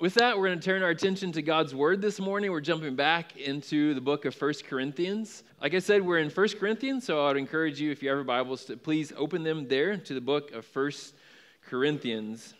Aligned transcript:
with 0.00 0.14
that, 0.14 0.38
we're 0.38 0.46
going 0.46 0.58
to 0.58 0.64
turn 0.64 0.82
our 0.82 0.88
attention 0.88 1.30
to 1.32 1.42
God's 1.42 1.74
Word 1.74 2.00
this 2.00 2.18
morning. 2.18 2.50
We're 2.50 2.62
jumping 2.62 2.96
back 2.96 3.36
into 3.36 3.92
the 3.92 4.00
book 4.00 4.24
of 4.24 4.34
First 4.34 4.64
Corinthians. 4.64 5.42
Like 5.60 5.74
I 5.74 5.78
said, 5.78 6.00
we're 6.00 6.20
in 6.20 6.30
First 6.30 6.58
Corinthians, 6.58 7.04
so 7.04 7.22
I 7.22 7.28
would 7.28 7.36
encourage 7.36 7.82
you, 7.82 7.90
if 7.90 8.02
you 8.02 8.08
have 8.08 8.16
your 8.16 8.24
Bibles, 8.24 8.64
to 8.64 8.78
please 8.78 9.12
open 9.14 9.42
them 9.42 9.68
there 9.68 9.98
to 9.98 10.14
the 10.14 10.20
book 10.22 10.52
of 10.52 10.64
First 10.64 11.14
Corinthians. 11.66 12.54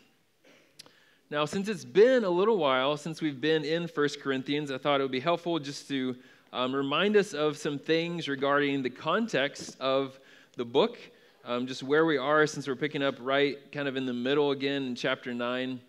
Now, 1.31 1.45
since 1.45 1.67
it's 1.67 1.83
been 1.83 2.25
a 2.25 2.29
little 2.29 2.57
while 2.57 2.95
since 2.95 3.23
we've 3.23 3.41
been 3.41 3.65
in 3.65 3.87
First 3.87 4.21
Corinthians, 4.21 4.69
I 4.69 4.77
thought 4.77 4.99
it 4.99 5.03
would 5.03 5.11
be 5.11 5.19
helpful 5.19 5.57
just 5.57 5.87
to 5.87 6.15
um, 6.53 6.75
remind 6.75 7.17
us 7.17 7.33
of 7.33 7.57
some 7.57 7.79
things 7.79 8.27
regarding 8.27 8.83
the 8.83 8.91
context 8.91 9.77
of 9.79 10.19
the 10.57 10.65
book, 10.65 10.99
um, 11.43 11.65
just 11.65 11.81
where 11.81 12.05
we 12.05 12.19
are 12.19 12.45
since 12.45 12.67
we're 12.67 12.75
picking 12.75 13.01
up 13.01 13.15
right 13.19 13.57
kind 13.71 13.87
of 13.87 13.97
in 13.97 14.05
the 14.05 14.13
middle 14.13 14.51
again 14.51 14.83
in 14.83 14.93
chapter 14.93 15.33
9. 15.33 15.81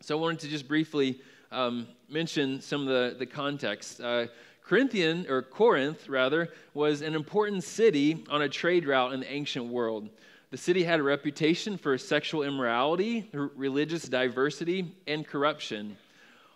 So 0.00 0.16
I 0.16 0.20
wanted 0.20 0.38
to 0.40 0.48
just 0.48 0.68
briefly 0.68 1.20
um, 1.50 1.88
mention 2.08 2.60
some 2.60 2.82
of 2.82 2.86
the, 2.86 3.16
the 3.18 3.26
context. 3.26 4.00
Uh, 4.00 4.26
Corinthian, 4.62 5.26
or 5.28 5.42
Corinth 5.42 6.08
rather, 6.08 6.50
was 6.72 7.02
an 7.02 7.14
important 7.14 7.64
city 7.64 8.24
on 8.30 8.42
a 8.42 8.48
trade 8.48 8.86
route 8.86 9.12
in 9.12 9.20
the 9.20 9.32
ancient 9.32 9.66
world. 9.66 10.08
The 10.50 10.56
city 10.56 10.84
had 10.84 11.00
a 11.00 11.02
reputation 11.02 11.76
for 11.76 11.98
sexual 11.98 12.42
immorality, 12.42 13.28
religious 13.32 14.04
diversity, 14.04 14.94
and 15.06 15.26
corruption. 15.26 15.96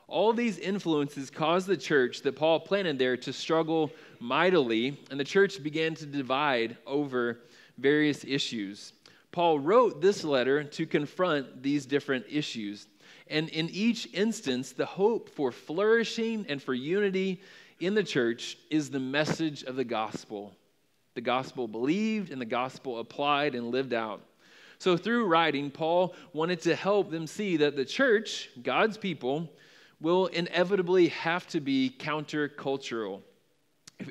All 0.06 0.32
these 0.32 0.58
influences 0.58 1.30
caused 1.30 1.66
the 1.66 1.76
church 1.76 2.22
that 2.22 2.36
Paul 2.36 2.60
planted 2.60 2.98
there 2.98 3.16
to 3.16 3.32
struggle 3.32 3.90
mightily, 4.20 5.00
and 5.10 5.18
the 5.18 5.24
church 5.24 5.62
began 5.62 5.94
to 5.96 6.06
divide 6.06 6.76
over 6.86 7.40
various 7.78 8.24
issues. 8.24 8.92
Paul 9.32 9.58
wrote 9.58 10.00
this 10.00 10.22
letter 10.22 10.62
to 10.62 10.86
confront 10.86 11.62
these 11.62 11.86
different 11.86 12.26
issues. 12.28 12.86
And 13.32 13.48
in 13.48 13.70
each 13.70 14.08
instance, 14.12 14.72
the 14.72 14.84
hope 14.84 15.30
for 15.30 15.50
flourishing 15.50 16.44
and 16.50 16.62
for 16.62 16.74
unity 16.74 17.40
in 17.80 17.94
the 17.94 18.04
church 18.04 18.58
is 18.70 18.90
the 18.90 19.00
message 19.00 19.62
of 19.62 19.74
the 19.74 19.84
gospel. 19.84 20.54
The 21.14 21.22
gospel 21.22 21.66
believed 21.66 22.30
and 22.30 22.38
the 22.38 22.46
gospel 22.46 22.98
applied 22.98 23.54
and 23.54 23.70
lived 23.70 23.94
out. 23.94 24.20
So, 24.78 24.98
through 24.98 25.26
writing, 25.26 25.70
Paul 25.70 26.14
wanted 26.34 26.60
to 26.62 26.76
help 26.76 27.10
them 27.10 27.26
see 27.26 27.56
that 27.56 27.74
the 27.74 27.86
church, 27.86 28.50
God's 28.62 28.98
people, 28.98 29.48
will 29.98 30.26
inevitably 30.26 31.08
have 31.08 31.46
to 31.48 31.60
be 31.60 31.94
countercultural 31.98 33.22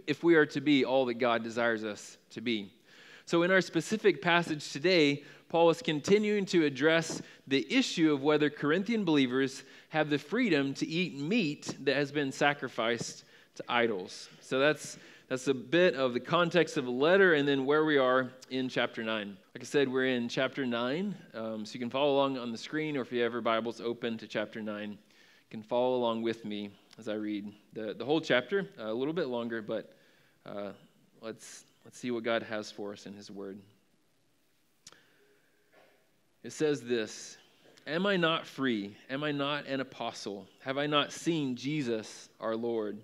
if 0.08 0.23
we 0.23 0.33
are 0.33 0.45
to 0.47 0.61
be 0.61 0.83
all 0.83 1.05
that 1.05 1.16
God 1.16 1.44
desires 1.44 1.83
us 1.83 2.17
to 2.31 2.42
be. 2.42 2.73
So, 3.25 3.44
in 3.44 3.52
our 3.52 3.61
specific 3.61 4.22
passage 4.22 4.72
today, 4.72 5.23
Paul 5.52 5.69
is 5.69 5.81
continuing 5.81 6.45
to 6.45 6.63
address 6.63 7.21
the 7.45 7.67
issue 7.69 8.13
of 8.13 8.23
whether 8.23 8.49
Corinthian 8.49 9.03
believers 9.03 9.66
have 9.89 10.09
the 10.09 10.17
freedom 10.17 10.73
to 10.75 10.88
eat 10.88 11.19
meat 11.19 11.75
that 11.81 11.97
has 11.97 12.09
been 12.09 12.31
sacrificed 12.31 13.25
to 13.55 13.63
idols. 13.67 14.30
So 14.39 14.59
that's 14.59 14.97
that's 15.27 15.49
a 15.49 15.53
bit 15.53 15.95
of 15.95 16.13
the 16.13 16.21
context 16.21 16.77
of 16.77 16.85
the 16.85 16.91
letter 16.91 17.33
and 17.33 17.45
then 17.45 17.66
where 17.66 17.83
we 17.83 17.97
are 17.97 18.31
in 18.49 18.69
chapter 18.69 19.03
9. 19.03 19.38
Like 19.53 19.61
I 19.61 19.66
said, 19.66 19.89
we're 19.89 20.05
in 20.05 20.30
chapter 20.30 20.66
9, 20.66 21.16
um, 21.33 21.65
so 21.65 21.73
you 21.73 21.81
can 21.81 21.89
follow 21.89 22.15
along 22.15 22.38
on 22.38 22.53
the 22.53 22.58
screen, 22.58 22.95
or 22.95 23.02
if 23.02 23.11
you 23.11 23.21
have 23.21 23.33
your 23.33 23.41
Bibles 23.41 23.81
open 23.81 24.17
to 24.19 24.27
chapter 24.27 24.61
9, 24.61 24.91
you 24.91 24.97
can 25.49 25.63
follow 25.63 25.97
along 25.97 26.21
with 26.21 26.45
me 26.45 26.69
as 26.97 27.09
I 27.09 27.15
read 27.15 27.52
the, 27.73 27.93
the 27.93 28.05
whole 28.05 28.21
chapter, 28.21 28.69
uh, 28.80 28.86
a 28.86 28.93
little 28.93 29.13
bit 29.13 29.27
longer, 29.27 29.61
but 29.61 29.91
uh, 30.45 30.71
let's, 31.21 31.65
let's 31.83 31.97
see 31.97 32.11
what 32.11 32.23
God 32.23 32.41
has 32.43 32.71
for 32.71 32.93
us 32.93 33.05
in 33.05 33.13
His 33.13 33.30
Word. 33.30 33.58
It 36.44 36.52
says 36.52 36.81
this 36.81 37.38
Am 37.88 38.06
I 38.06 38.17
not 38.17 38.45
free? 38.45 38.95
Am 39.09 39.23
I 39.23 39.31
not 39.31 39.67
an 39.67 39.80
apostle? 39.80 40.48
Have 40.59 40.78
I 40.78 40.88
not 40.88 41.11
seen 41.11 41.56
Jesus 41.56 42.30
our 42.39 42.56
Lord? 42.56 43.02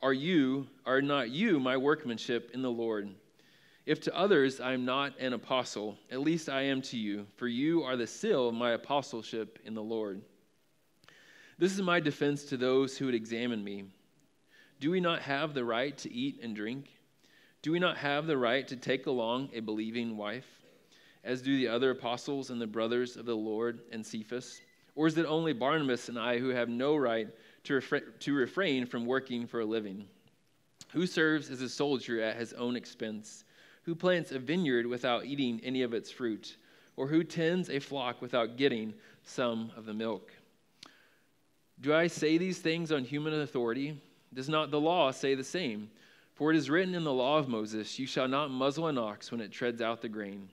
Are 0.00 0.12
you, 0.12 0.66
are 0.86 1.02
not 1.02 1.30
you 1.30 1.58
my 1.58 1.76
workmanship 1.76 2.50
in 2.54 2.62
the 2.62 2.70
Lord? 2.70 3.10
If 3.84 4.00
to 4.02 4.16
others 4.16 4.60
I 4.60 4.74
am 4.74 4.84
not 4.84 5.18
an 5.18 5.32
apostle, 5.32 5.96
at 6.10 6.20
least 6.20 6.48
I 6.48 6.62
am 6.62 6.82
to 6.82 6.96
you, 6.96 7.26
for 7.36 7.48
you 7.48 7.82
are 7.82 7.96
the 7.96 8.06
seal 8.06 8.48
of 8.48 8.54
my 8.54 8.72
apostleship 8.72 9.58
in 9.64 9.74
the 9.74 9.82
Lord. 9.82 10.20
This 11.58 11.72
is 11.72 11.82
my 11.82 11.98
defense 11.98 12.44
to 12.44 12.56
those 12.56 12.96
who 12.96 13.06
would 13.06 13.14
examine 13.14 13.64
me. 13.64 13.84
Do 14.78 14.90
we 14.90 15.00
not 15.00 15.22
have 15.22 15.54
the 15.54 15.64
right 15.64 15.96
to 15.98 16.12
eat 16.12 16.38
and 16.42 16.54
drink? 16.54 16.90
Do 17.62 17.72
we 17.72 17.80
not 17.80 17.96
have 17.96 18.26
the 18.26 18.36
right 18.36 18.68
to 18.68 18.76
take 18.76 19.06
along 19.06 19.50
a 19.52 19.60
believing 19.60 20.16
wife? 20.16 20.46
As 21.24 21.42
do 21.42 21.56
the 21.56 21.68
other 21.68 21.90
apostles 21.90 22.50
and 22.50 22.60
the 22.60 22.66
brothers 22.66 23.16
of 23.16 23.26
the 23.26 23.34
Lord 23.34 23.80
and 23.92 24.04
Cephas? 24.04 24.60
Or 24.94 25.06
is 25.06 25.16
it 25.16 25.26
only 25.26 25.52
Barnabas 25.52 26.08
and 26.08 26.18
I 26.18 26.38
who 26.38 26.48
have 26.48 26.68
no 26.68 26.96
right 26.96 27.28
to, 27.64 27.74
refra- 27.74 28.18
to 28.20 28.34
refrain 28.34 28.86
from 28.86 29.06
working 29.06 29.46
for 29.46 29.60
a 29.60 29.64
living? 29.64 30.06
Who 30.92 31.06
serves 31.06 31.50
as 31.50 31.60
a 31.60 31.68
soldier 31.68 32.20
at 32.20 32.36
his 32.36 32.52
own 32.54 32.76
expense? 32.76 33.44
Who 33.82 33.94
plants 33.94 34.32
a 34.32 34.38
vineyard 34.38 34.86
without 34.86 35.24
eating 35.24 35.60
any 35.62 35.82
of 35.82 35.94
its 35.94 36.10
fruit? 36.10 36.56
Or 36.96 37.06
who 37.06 37.22
tends 37.22 37.70
a 37.70 37.78
flock 37.78 38.20
without 38.20 38.56
getting 38.56 38.94
some 39.22 39.70
of 39.76 39.86
the 39.86 39.94
milk? 39.94 40.32
Do 41.80 41.94
I 41.94 42.08
say 42.08 42.38
these 42.38 42.58
things 42.58 42.90
on 42.90 43.04
human 43.04 43.40
authority? 43.40 44.00
Does 44.34 44.48
not 44.48 44.70
the 44.70 44.80
law 44.80 45.10
say 45.10 45.34
the 45.34 45.44
same? 45.44 45.90
For 46.34 46.50
it 46.50 46.56
is 46.56 46.70
written 46.70 46.94
in 46.94 47.04
the 47.04 47.12
law 47.12 47.38
of 47.38 47.48
Moses, 47.48 47.98
You 47.98 48.06
shall 48.06 48.28
not 48.28 48.50
muzzle 48.50 48.88
an 48.88 48.98
ox 48.98 49.30
when 49.30 49.40
it 49.40 49.52
treads 49.52 49.80
out 49.80 50.02
the 50.02 50.08
grain. 50.08 50.48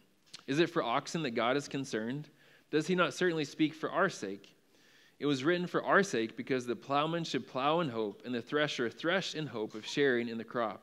Is 0.47 0.59
it 0.59 0.69
for 0.69 0.83
oxen 0.83 1.23
that 1.23 1.31
God 1.31 1.57
is 1.57 1.67
concerned? 1.67 2.29
Does 2.71 2.87
he 2.87 2.95
not 2.95 3.13
certainly 3.13 3.45
speak 3.45 3.73
for 3.73 3.89
our 3.89 4.09
sake? 4.09 4.55
It 5.19 5.25
was 5.25 5.43
written 5.43 5.67
for 5.67 5.83
our 5.83 6.03
sake 6.03 6.35
because 6.35 6.65
the 6.65 6.75
plowman 6.75 7.23
should 7.23 7.47
plow 7.47 7.79
in 7.79 7.89
hope 7.89 8.21
and 8.25 8.35
the 8.35 8.41
thresher 8.41 8.89
thresh 8.89 9.33
in 9.33 9.47
hope 9.47 9.73
of 9.73 9.85
sharing 9.85 10.27
in 10.27 10.37
the 10.37 10.43
crop. 10.43 10.81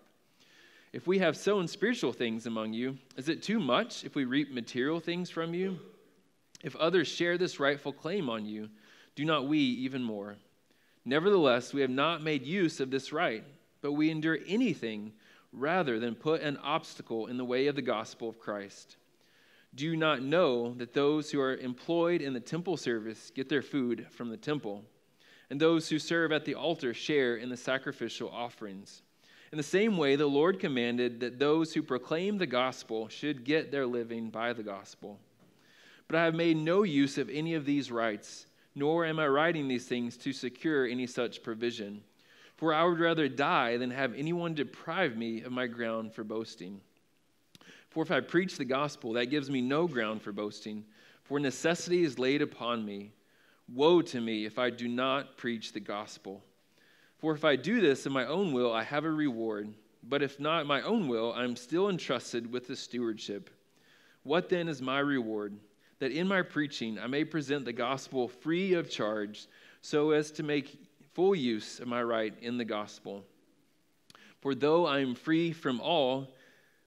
If 0.93 1.06
we 1.06 1.19
have 1.21 1.37
sown 1.37 1.69
spiritual 1.69 2.12
things 2.12 2.47
among 2.47 2.73
you, 2.73 2.99
is 3.17 3.28
it 3.28 3.43
too 3.43 3.61
much 3.61 4.05
if 4.05 4.15
we 4.15 4.25
reap 4.25 4.53
material 4.53 5.00
things 5.00 5.31
from 5.31 5.55
you? 5.55 5.79
If 6.62 6.77
others 6.77 7.09
share 7.09 7.39
this 7.39 7.61
rightful 7.61 7.93
claim 7.93 8.31
on 8.31 8.47
you, 8.47 8.69
do 9.15 9.25
not 9.25 9.49
we 9.49 9.59
even 9.59 10.03
more? 10.03 10.37
Nevertheless, 11.05 11.73
we 11.73 11.81
have 11.81 11.91
not 11.91 12.23
made 12.23 12.47
use 12.47 12.79
of 12.81 12.91
this 12.91 13.12
right, 13.12 13.44
but 13.81 13.93
we 13.93 14.11
endure 14.11 14.39
anything 14.47 15.12
rather 15.53 15.99
than 15.99 16.15
put 16.15 16.41
an 16.41 16.56
obstacle 16.59 17.27
in 17.27 17.37
the 17.37 17.44
way 17.44 17.67
of 17.67 17.75
the 17.75 17.83
gospel 17.83 18.29
of 18.29 18.39
Christ. 18.39 18.97
Do 19.75 19.87
you 19.87 19.97
not 19.97 20.22
know 20.22 20.75
that 20.75 20.93
those 20.93 21.31
who 21.31 21.41
are 21.41 21.56
employed 21.56 22.21
in 22.21 22.34
the 22.34 22.41
temple 22.41 22.77
service 22.77 23.33
get 23.34 23.49
their 23.49 23.62
food 23.62 24.06
from 24.10 24.28
the 24.28 24.37
temple, 24.37 24.84
and 25.49 25.59
those 25.59 25.88
who 25.88 25.99
serve 25.99 26.31
at 26.31 26.44
the 26.44 26.55
altar 26.55 26.93
share 26.93 27.37
in 27.37 27.49
the 27.49 27.56
sacrificial 27.56 28.28
offerings? 28.28 29.03
In 29.50 29.56
the 29.56 29.62
same 29.62 29.97
way, 29.97 30.16
the 30.16 30.27
Lord 30.27 30.61
commanded 30.61 31.21
that 31.21 31.38
those 31.38 31.72
who 31.72 31.82
proclaim 31.82 32.37
the 32.37 32.47
gospel 32.47 33.09
should 33.09 33.44
get 33.44 33.71
their 33.71 33.87
living 33.87 34.28
by 34.28 34.53
the 34.53 34.62
gospel. 34.62 35.19
But 36.06 36.16
I 36.16 36.25
have 36.25 36.34
made 36.34 36.59
no 36.59 36.82
use 36.82 37.16
of 37.16 37.31
any 37.31 37.55
of 37.55 37.65
these 37.65 37.91
rights, 37.91 38.47
nor 38.75 39.06
am 39.06 39.19
I 39.19 39.27
writing 39.28 39.69
these 39.69 39.87
things 39.87 40.19
to 40.19 40.32
secure 40.32 40.87
any 40.87 41.06
such 41.06 41.43
provision. 41.43 42.03
For 42.56 42.75
I 42.75 42.84
would 42.84 43.00
rather 43.00 43.28
die 43.28 43.78
than 43.78 43.91
have 43.91 44.15
anyone 44.15 44.55
deprive 44.55 45.16
me 45.16 45.43
of 45.43 45.53
my 45.53 45.66
ground 45.66 46.12
for 46.12 46.25
boasting. 46.25 46.81
For 47.93 48.03
if 48.03 48.11
I 48.11 48.21
preach 48.21 48.57
the 48.57 48.65
gospel, 48.65 49.13
that 49.13 49.27
gives 49.27 49.51
me 49.51 49.61
no 49.61 49.87
ground 49.87 50.23
for 50.23 50.33
boasting, 50.33 50.85
for 51.25 51.39
necessity 51.39 52.05
is 52.05 52.19
laid 52.19 52.41
upon 52.41 52.87
me. 52.87 53.13
Woe 53.69 54.01
to 54.03 54.21
me 54.21 54.47
if 54.47 54.59
I 54.59 54.71
do 54.71 54.89
not 54.89 55.37
preach 55.37 55.73
the 55.73 55.81
gospel. 55.81 56.43
For 57.19 57.35
if 57.35 57.45
I 57.45 57.55
do 57.55 57.83
this 57.83 58.07
in 58.07 58.13
my 58.13 58.25
own 58.25 58.53
will, 58.53 58.73
I 58.73 58.83
have 58.83 59.05
a 59.05 59.11
reward. 59.11 59.75
But 60.03 60.23
if 60.23 60.41
not 60.41 60.67
my 60.67 60.81
own 60.83 61.07
will, 61.07 61.35
I 61.35 61.45
am 61.45 61.55
still 61.55 61.91
entrusted 61.91 62.51
with 62.51 62.67
the 62.67 62.77
stewardship. 62.77 63.51
What 64.23 64.49
then 64.49 64.69
is 64.69 64.81
my 64.81 64.99
reward? 64.99 65.59
That 65.99 66.13
in 66.13 66.27
my 66.27 66.41
preaching 66.43 66.99
I 66.99 67.07
may 67.07 67.25
present 67.25 67.67
the 67.67 67.73
gospel 67.75 68.27
free 68.27 68.73
of 68.73 68.91
charge, 68.91 69.47
so 69.83 70.13
as 70.13 70.31
to 70.33 70.43
make 70.43 70.79
full 71.12 71.35
use 71.35 71.79
of 71.79 71.88
my 71.88 72.03
right 72.03 72.35
in 72.41 72.56
the 72.56 72.65
gospel. 72.65 73.25
For 74.41 74.55
though 74.55 74.87
I 74.87 75.00
am 75.00 75.15
free 75.15 75.53
from 75.53 75.81
all, 75.81 76.35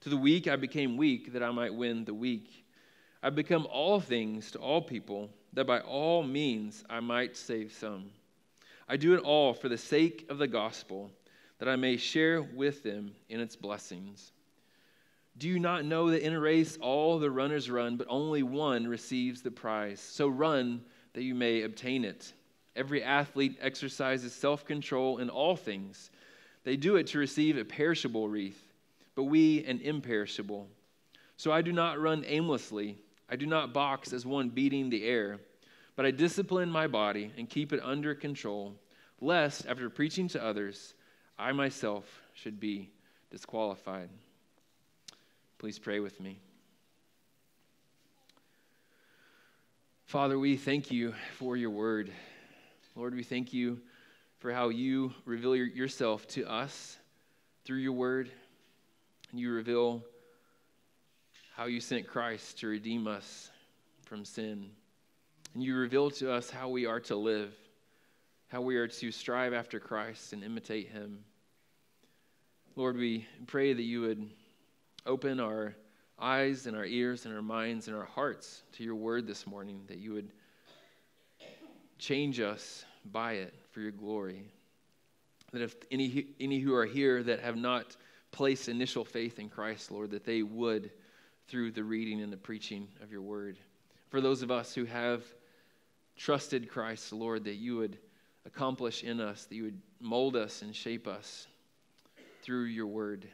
To 0.00 0.08
the 0.08 0.16
weak 0.16 0.46
I 0.46 0.56
became 0.56 0.96
weak, 0.96 1.32
that 1.32 1.42
I 1.42 1.50
might 1.50 1.74
win 1.74 2.04
the 2.04 2.14
weak. 2.14 2.64
I 3.22 3.30
become 3.30 3.66
all 3.70 4.00
things 4.00 4.50
to 4.52 4.58
all 4.58 4.80
people, 4.80 5.30
that 5.52 5.66
by 5.66 5.80
all 5.80 6.22
means 6.22 6.84
I 6.88 7.00
might 7.00 7.36
save 7.36 7.72
some. 7.72 8.10
I 8.88 8.96
do 8.96 9.14
it 9.14 9.20
all 9.20 9.52
for 9.52 9.68
the 9.68 9.78
sake 9.78 10.26
of 10.28 10.38
the 10.38 10.46
gospel, 10.46 11.10
that 11.58 11.68
I 11.68 11.76
may 11.76 11.96
share 11.96 12.42
with 12.42 12.82
them 12.82 13.12
in 13.28 13.40
its 13.40 13.56
blessings. 13.56 14.32
Do 15.36 15.48
you 15.48 15.58
not 15.58 15.84
know 15.84 16.10
that 16.10 16.24
in 16.24 16.32
a 16.32 16.40
race 16.40 16.78
all 16.80 17.18
the 17.18 17.30
runners 17.30 17.70
run, 17.70 17.96
but 17.96 18.06
only 18.08 18.42
one 18.42 18.86
receives 18.86 19.42
the 19.42 19.50
prize? 19.50 20.00
So 20.00 20.28
run 20.28 20.82
that 21.12 21.22
you 21.22 21.34
may 21.34 21.62
obtain 21.62 22.04
it. 22.04 22.32
Every 22.74 23.02
athlete 23.02 23.58
exercises 23.60 24.32
self 24.32 24.64
control 24.64 25.18
in 25.18 25.30
all 25.30 25.56
things. 25.56 26.10
They 26.64 26.76
do 26.76 26.96
it 26.96 27.06
to 27.08 27.18
receive 27.18 27.56
a 27.56 27.64
perishable 27.64 28.28
wreath, 28.28 28.67
but 29.18 29.24
we 29.24 29.64
an 29.64 29.80
imperishable. 29.80 30.68
So 31.36 31.50
I 31.50 31.60
do 31.60 31.72
not 31.72 32.00
run 32.00 32.24
aimlessly. 32.24 32.98
I 33.28 33.34
do 33.34 33.46
not 33.46 33.72
box 33.72 34.12
as 34.12 34.24
one 34.24 34.48
beating 34.48 34.90
the 34.90 35.04
air, 35.04 35.40
but 35.96 36.06
I 36.06 36.12
discipline 36.12 36.70
my 36.70 36.86
body 36.86 37.32
and 37.36 37.50
keep 37.50 37.72
it 37.72 37.80
under 37.82 38.14
control, 38.14 38.76
lest, 39.20 39.66
after 39.66 39.90
preaching 39.90 40.28
to 40.28 40.44
others, 40.44 40.94
I 41.36 41.50
myself 41.50 42.04
should 42.32 42.60
be 42.60 42.90
disqualified. 43.32 44.08
Please 45.58 45.80
pray 45.80 45.98
with 45.98 46.20
me. 46.20 46.38
Father, 50.06 50.38
we 50.38 50.56
thank 50.56 50.92
you 50.92 51.12
for 51.38 51.56
your 51.56 51.70
word. 51.70 52.12
Lord, 52.94 53.16
we 53.16 53.24
thank 53.24 53.52
you 53.52 53.80
for 54.38 54.52
how 54.52 54.68
you 54.68 55.12
reveal 55.24 55.56
yourself 55.56 56.28
to 56.28 56.48
us 56.48 56.98
through 57.64 57.78
your 57.78 57.94
word. 57.94 58.30
And 59.30 59.40
you 59.40 59.50
reveal 59.50 60.02
how 61.54 61.66
you 61.66 61.80
sent 61.80 62.06
Christ 62.06 62.60
to 62.60 62.68
redeem 62.68 63.06
us 63.06 63.50
from 64.04 64.24
sin. 64.24 64.70
And 65.54 65.62
you 65.62 65.76
reveal 65.76 66.10
to 66.12 66.32
us 66.32 66.50
how 66.50 66.68
we 66.68 66.86
are 66.86 67.00
to 67.00 67.16
live, 67.16 67.52
how 68.48 68.60
we 68.60 68.76
are 68.76 68.88
to 68.88 69.12
strive 69.12 69.52
after 69.52 69.78
Christ 69.80 70.32
and 70.32 70.42
imitate 70.42 70.88
him. 70.88 71.24
Lord, 72.76 72.96
we 72.96 73.26
pray 73.46 73.72
that 73.72 73.82
you 73.82 74.02
would 74.02 74.30
open 75.04 75.40
our 75.40 75.74
eyes 76.18 76.66
and 76.66 76.76
our 76.76 76.84
ears 76.84 77.26
and 77.26 77.34
our 77.34 77.42
minds 77.42 77.88
and 77.88 77.96
our 77.96 78.04
hearts 78.04 78.62
to 78.72 78.84
your 78.84 78.94
word 78.94 79.26
this 79.26 79.46
morning, 79.46 79.82
that 79.88 79.98
you 79.98 80.12
would 80.12 80.30
change 81.98 82.40
us 82.40 82.84
by 83.04 83.32
it 83.32 83.52
for 83.72 83.80
your 83.80 83.90
glory. 83.90 84.44
That 85.52 85.62
if 85.62 85.74
any, 85.90 86.28
any 86.40 86.60
who 86.60 86.74
are 86.74 86.86
here 86.86 87.22
that 87.22 87.40
have 87.40 87.56
not 87.56 87.96
placed 88.30 88.68
initial 88.68 89.04
faith 89.04 89.38
in 89.38 89.48
Christ, 89.48 89.90
Lord, 89.90 90.10
that 90.10 90.24
they 90.24 90.42
would 90.42 90.90
through 91.48 91.72
the 91.72 91.84
reading 91.84 92.20
and 92.20 92.32
the 92.32 92.36
preaching 92.36 92.88
of 93.02 93.10
your 93.10 93.22
word. 93.22 93.58
For 94.10 94.20
those 94.20 94.42
of 94.42 94.50
us 94.50 94.74
who 94.74 94.84
have 94.84 95.24
trusted 96.16 96.68
Christ, 96.68 97.12
Lord, 97.12 97.44
that 97.44 97.54
you 97.54 97.76
would 97.76 97.98
accomplish 98.44 99.02
in 99.02 99.20
us, 99.20 99.44
that 99.44 99.54
you 99.54 99.64
would 99.64 99.80
mold 100.00 100.36
us 100.36 100.62
and 100.62 100.74
shape 100.74 101.06
us 101.06 101.46
through 102.42 102.64
your 102.64 102.86
word. 102.86 103.26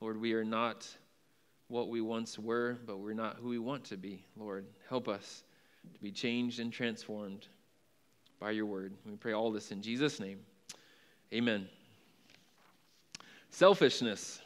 Lord, 0.00 0.20
we 0.20 0.32
are 0.34 0.44
not 0.44 0.88
what 1.68 1.88
we 1.88 2.00
once 2.00 2.38
were, 2.38 2.78
but 2.86 2.98
we're 2.98 3.12
not 3.12 3.36
who 3.36 3.48
we 3.48 3.58
want 3.58 3.84
to 3.84 3.96
be. 3.96 4.24
Lord, 4.36 4.66
help 4.88 5.08
us 5.08 5.42
to 5.94 6.00
be 6.00 6.10
changed 6.10 6.60
and 6.60 6.72
transformed 6.72 7.46
by 8.40 8.52
your 8.52 8.66
word. 8.66 8.94
We 9.04 9.16
pray 9.16 9.32
all 9.32 9.50
this 9.50 9.70
in 9.72 9.82
Jesus' 9.82 10.20
name. 10.20 10.40
Amen. 11.32 11.68
Selfishness. 13.50 14.40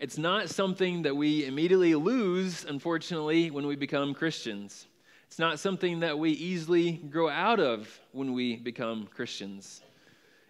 It's 0.00 0.18
not 0.18 0.48
something 0.48 1.02
that 1.02 1.16
we 1.16 1.44
immediately 1.44 1.94
lose, 1.94 2.64
unfortunately, 2.64 3.50
when 3.50 3.66
we 3.66 3.76
become 3.76 4.14
Christians. 4.14 4.86
It's 5.26 5.38
not 5.38 5.58
something 5.58 6.00
that 6.00 6.18
we 6.18 6.30
easily 6.30 6.92
grow 6.92 7.28
out 7.28 7.60
of 7.60 8.00
when 8.12 8.32
we 8.32 8.56
become 8.56 9.08
Christians. 9.14 9.82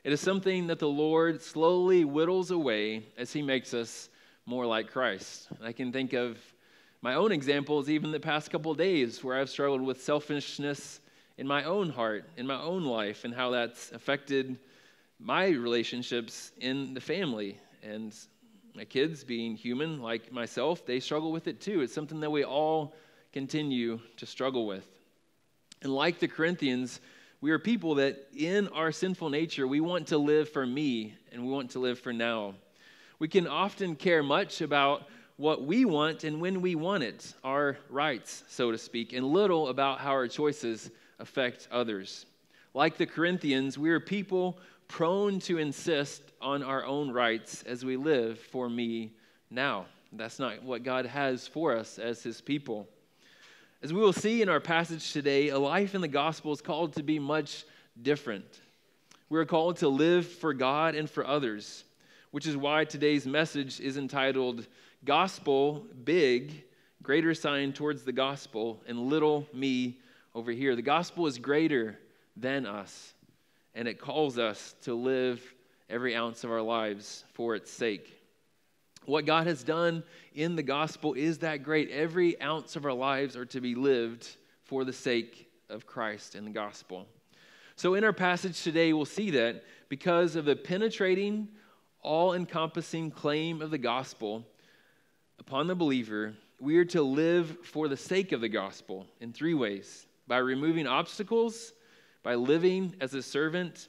It 0.05 0.13
is 0.13 0.21
something 0.21 0.69
that 0.69 0.79
the 0.79 0.89
Lord 0.89 1.43
slowly 1.43 2.05
whittles 2.05 2.51
away 2.51 3.05
as 3.19 3.33
He 3.33 3.43
makes 3.43 3.75
us 3.75 4.09
more 4.47 4.65
like 4.65 4.91
Christ. 4.91 5.49
I 5.63 5.73
can 5.73 5.93
think 5.93 6.13
of 6.13 6.39
my 7.03 7.15
own 7.15 7.33
examples, 7.33 7.91
even 7.91 8.13
the 8.13 8.21
past 8.21 8.51
couple 8.51 8.73
days, 8.75 9.23
where 9.23 9.37
I've 9.37 9.51
struggled 9.51 9.83
with 9.83 10.03
selfishness 10.03 11.01
in 11.37 11.47
my 11.47 11.65
own 11.65 11.91
heart, 11.91 12.25
in 12.37 12.47
my 12.47 12.61
own 12.61 12.85
life, 12.85 13.25
and 13.25 13.35
how 13.35 13.51
that's 13.51 13.93
affected 13.93 14.59
my 15.19 15.49
relationships 15.49 16.53
in 16.61 16.95
the 16.95 17.01
family. 17.01 17.59
And 17.83 18.15
my 18.75 18.85
kids, 18.85 19.25
being 19.25 19.57
human 19.57 20.01
like 20.01 20.33
myself, 20.33 20.87
they 20.87 21.01
struggle 21.01 21.33
with 21.33 21.49
it 21.49 21.61
too. 21.61 21.81
It's 21.81 21.95
something 21.95 22.21
that 22.21 22.31
we 22.31 22.45
all 22.45 22.95
continue 23.33 24.01
to 24.17 24.27
struggle 24.27 24.67
with. 24.67 24.87
And 25.83 25.95
like 25.95 26.19
the 26.19 26.29
Corinthians, 26.29 27.01
we 27.41 27.51
are 27.51 27.59
people 27.59 27.97
that 27.97 28.29
in 28.37 28.69
our 28.69 28.91
sinful 28.91 29.31
nature, 29.31 29.67
we 29.67 29.81
want 29.81 30.09
to 30.09 30.19
live 30.19 30.49
for 30.49 30.67
me 30.67 31.15
and 31.33 31.45
we 31.45 31.53
want 31.53 31.71
to 31.73 31.79
live 31.79 31.99
for 31.99 32.13
now. 32.13 32.55
We 33.19 33.29
can 33.29 33.47
often 33.47 33.97
care 33.97 34.23
much 34.23 34.61
about 34.61 35.09
what 35.37 35.65
we 35.65 35.85
want 35.85 36.25
and 36.25 36.41
when 36.41 36.61
we 36.61 36.75
want 36.75 37.05
it, 37.05 37.33
our 37.45 37.79
rights, 37.91 38.43
so 38.49 38.73
to 38.73 38.79
speak, 38.79 39.13
and 39.13 39.25
little 39.25 39.69
about 39.69 40.01
how 40.01 40.11
our 40.11 40.27
choices 40.27 40.91
affect 41.21 41.69
others. 41.71 42.27
Like 42.75 42.97
the 42.97 43.07
Corinthians, 43.07 43.79
we 43.79 43.91
are 43.91 44.01
people 44.01 44.59
prone 44.89 45.39
to 45.41 45.59
insist 45.59 46.23
on 46.41 46.63
our 46.63 46.85
own 46.85 47.11
rights 47.11 47.63
as 47.65 47.85
we 47.85 47.97
live 47.97 48.39
for 48.39 48.69
me 48.69 49.13
now. 49.51 49.87
That's 50.13 50.39
not 50.39 50.63
what 50.63 50.83
God 50.83 51.07
has 51.07 51.47
for 51.47 51.77
us 51.77 51.99
as 51.99 52.23
his 52.23 52.41
people. 52.41 52.89
As 53.83 53.93
we 53.93 54.01
will 54.01 54.13
see 54.13 54.43
in 54.43 54.49
our 54.49 54.61
passage 54.61 55.13
today, 55.13 55.51
a 55.51 55.59
life 55.59 55.95
in 55.95 56.01
the 56.01 56.09
gospel 56.09 56.53
is 56.53 56.61
called 56.61 56.95
to 56.95 57.03
be 57.03 57.19
much 57.19 57.65
different. 58.03 58.61
We're 59.29 59.45
called 59.45 59.77
to 59.79 59.89
live 59.89 60.27
for 60.27 60.55
God 60.55 60.95
and 60.95 61.09
for 61.09 61.25
others, 61.27 61.85
which 62.31 62.47
is 62.47 62.57
why 62.57 62.85
today's 62.85 63.27
message 63.27 63.79
is 63.79 63.99
entitled 63.99 64.67
Gospel 65.05 65.87
Big, 66.05 66.65
Greater 67.03 67.35
Sign 67.35 67.73
Towards 67.73 68.03
the 68.03 68.13
Gospel, 68.13 68.83
and 68.89 68.99
Little 68.99 69.47
Me 69.53 69.99
Over 70.35 70.51
Here. 70.51 70.75
The 70.75 70.83
gospel 70.83 71.27
is 71.27 71.39
greater 71.39 71.99
than 72.37 72.67
us, 72.67 73.13
and 73.75 73.89
it 73.89 74.01
calls 74.01 74.39
us 74.39 74.75
to 74.83 74.95
live 74.95 75.43
every 75.89 76.15
ounce 76.15 76.45
of 76.45 76.51
our 76.51 76.63
lives 76.63 77.25
for 77.33 77.55
its 77.55 77.71
sake. 77.71 78.15
What 79.07 79.25
God 79.25 79.47
has 79.47 79.65
done 79.65 80.03
in 80.35 80.55
the 80.55 80.63
gospel 80.63 81.15
is 81.15 81.39
that 81.39 81.63
great. 81.63 81.91
Every 81.91 82.41
ounce 82.43 82.77
of 82.77 82.85
our 82.85 82.93
lives 82.93 83.37
are 83.37 83.47
to 83.47 83.61
be 83.61 83.75
lived 83.75 84.37
for 84.65 84.85
the 84.85 84.93
sake 84.93 85.49
of 85.71 85.87
Christ 85.87 86.35
and 86.35 86.47
the 86.47 86.51
gospel. 86.51 87.07
So, 87.77 87.95
in 87.95 88.05
our 88.05 88.13
passage 88.13 88.63
today, 88.63 88.93
we'll 88.93 89.05
see 89.05 89.31
that 89.31 89.65
because 89.89 90.37
of 90.37 90.45
the 90.45 90.57
penetrating, 90.57 91.49
all 92.03 92.35
encompassing 92.35 93.11
claim 93.11 93.63
of 93.63 93.71
the 93.71 93.79
gospel 93.79 94.45
upon 95.39 95.69
the 95.69 95.75
believer, 95.75 96.35
we 96.61 96.77
are 96.79 96.85
to 96.87 97.03
live 97.03 97.57
for 97.63 97.89
the 97.89 97.97
sake 97.97 98.33
of 98.33 98.41
the 98.41 98.49
gospel 98.49 99.07
in 99.21 99.33
three 99.33 99.55
ways 99.55 100.07
by 100.27 100.39
removing 100.39 100.87
obstacles, 100.87 101.73
by 102.29 102.35
living 102.35 102.95
as 103.01 103.15
a 103.15 103.23
servant, 103.23 103.89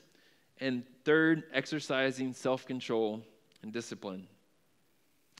and 0.62 0.86
third, 1.03 1.43
exercising 1.53 2.31
self 2.31 2.65
control 2.65 3.22
and 3.63 3.74
discipline. 3.74 4.25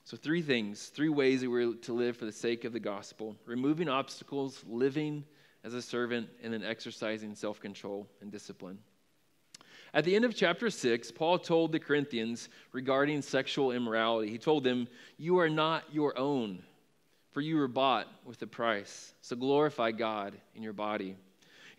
So, 0.04 0.18
three 0.18 0.42
things, 0.42 0.88
three 0.88 1.08
ways 1.08 1.40
that 1.40 1.50
we're 1.50 1.76
to 1.76 1.94
live 1.94 2.18
for 2.18 2.26
the 2.26 2.34
sake 2.34 2.66
of 2.66 2.74
the 2.74 2.80
gospel 2.82 3.38
removing 3.46 3.88
obstacles, 3.88 4.66
living 4.68 5.24
as 5.64 5.74
a 5.74 5.82
servant, 5.82 6.28
and 6.44 6.52
then 6.52 6.62
exercising 6.62 7.36
self 7.36 7.62
control 7.62 8.06
and 8.20 8.34
discipline. 8.34 8.80
At 9.94 10.04
the 10.04 10.14
end 10.14 10.26
of 10.26 10.36
chapter 10.36 10.70
6, 10.70 11.10
Paul 11.14 11.40
told 11.40 11.72
the 11.72 11.80
Corinthians 11.80 12.50
regarding 12.74 13.22
sexual 13.22 13.72
immorality. 13.72 14.30
He 14.30 14.38
told 14.38 14.66
them, 14.66 14.90
You 15.18 15.40
are 15.40 15.50
not 15.50 15.86
your 15.90 16.20
own, 16.20 16.64
for 17.32 17.40
you 17.40 17.56
were 17.56 17.70
bought 17.70 18.08
with 18.26 18.42
a 18.42 18.48
price. 18.48 19.14
So 19.22 19.38
glorify 19.38 19.92
God 19.92 20.36
in 20.54 20.64
your 20.64 20.74
body. 20.74 21.16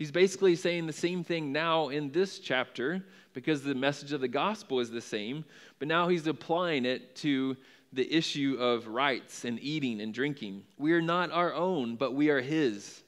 He's 0.01 0.11
basically 0.11 0.57
saying 0.57 0.87
the 0.87 0.95
same 0.95 1.23
thing 1.23 1.53
now 1.53 1.91
in 1.91 2.11
this 2.11 2.39
chapter 2.39 3.05
because 3.35 3.63
the 3.63 3.75
message 3.75 4.15
of 4.15 4.23
the 4.23 4.29
gospel 4.29 4.81
is 4.81 4.91
the 4.91 5.03
same, 5.03 5.45
but 5.79 5.89
now 5.89 6.09
he's 6.09 6.27
applying 6.27 6.87
it 6.87 7.15
to 7.17 7.55
the 7.93 8.11
issue 8.11 8.57
of 8.59 8.89
rights 8.89 9.45
and 9.45 9.63
eating 9.63 10.01
and 10.01 10.15
drinking. 10.15 10.63
We 10.79 10.95
are 10.95 11.03
not 11.03 11.33
our 11.33 11.53
own, 11.53 11.97
but 11.97 12.15
we 12.15 12.31
are 12.31 12.41
His. 12.41 13.03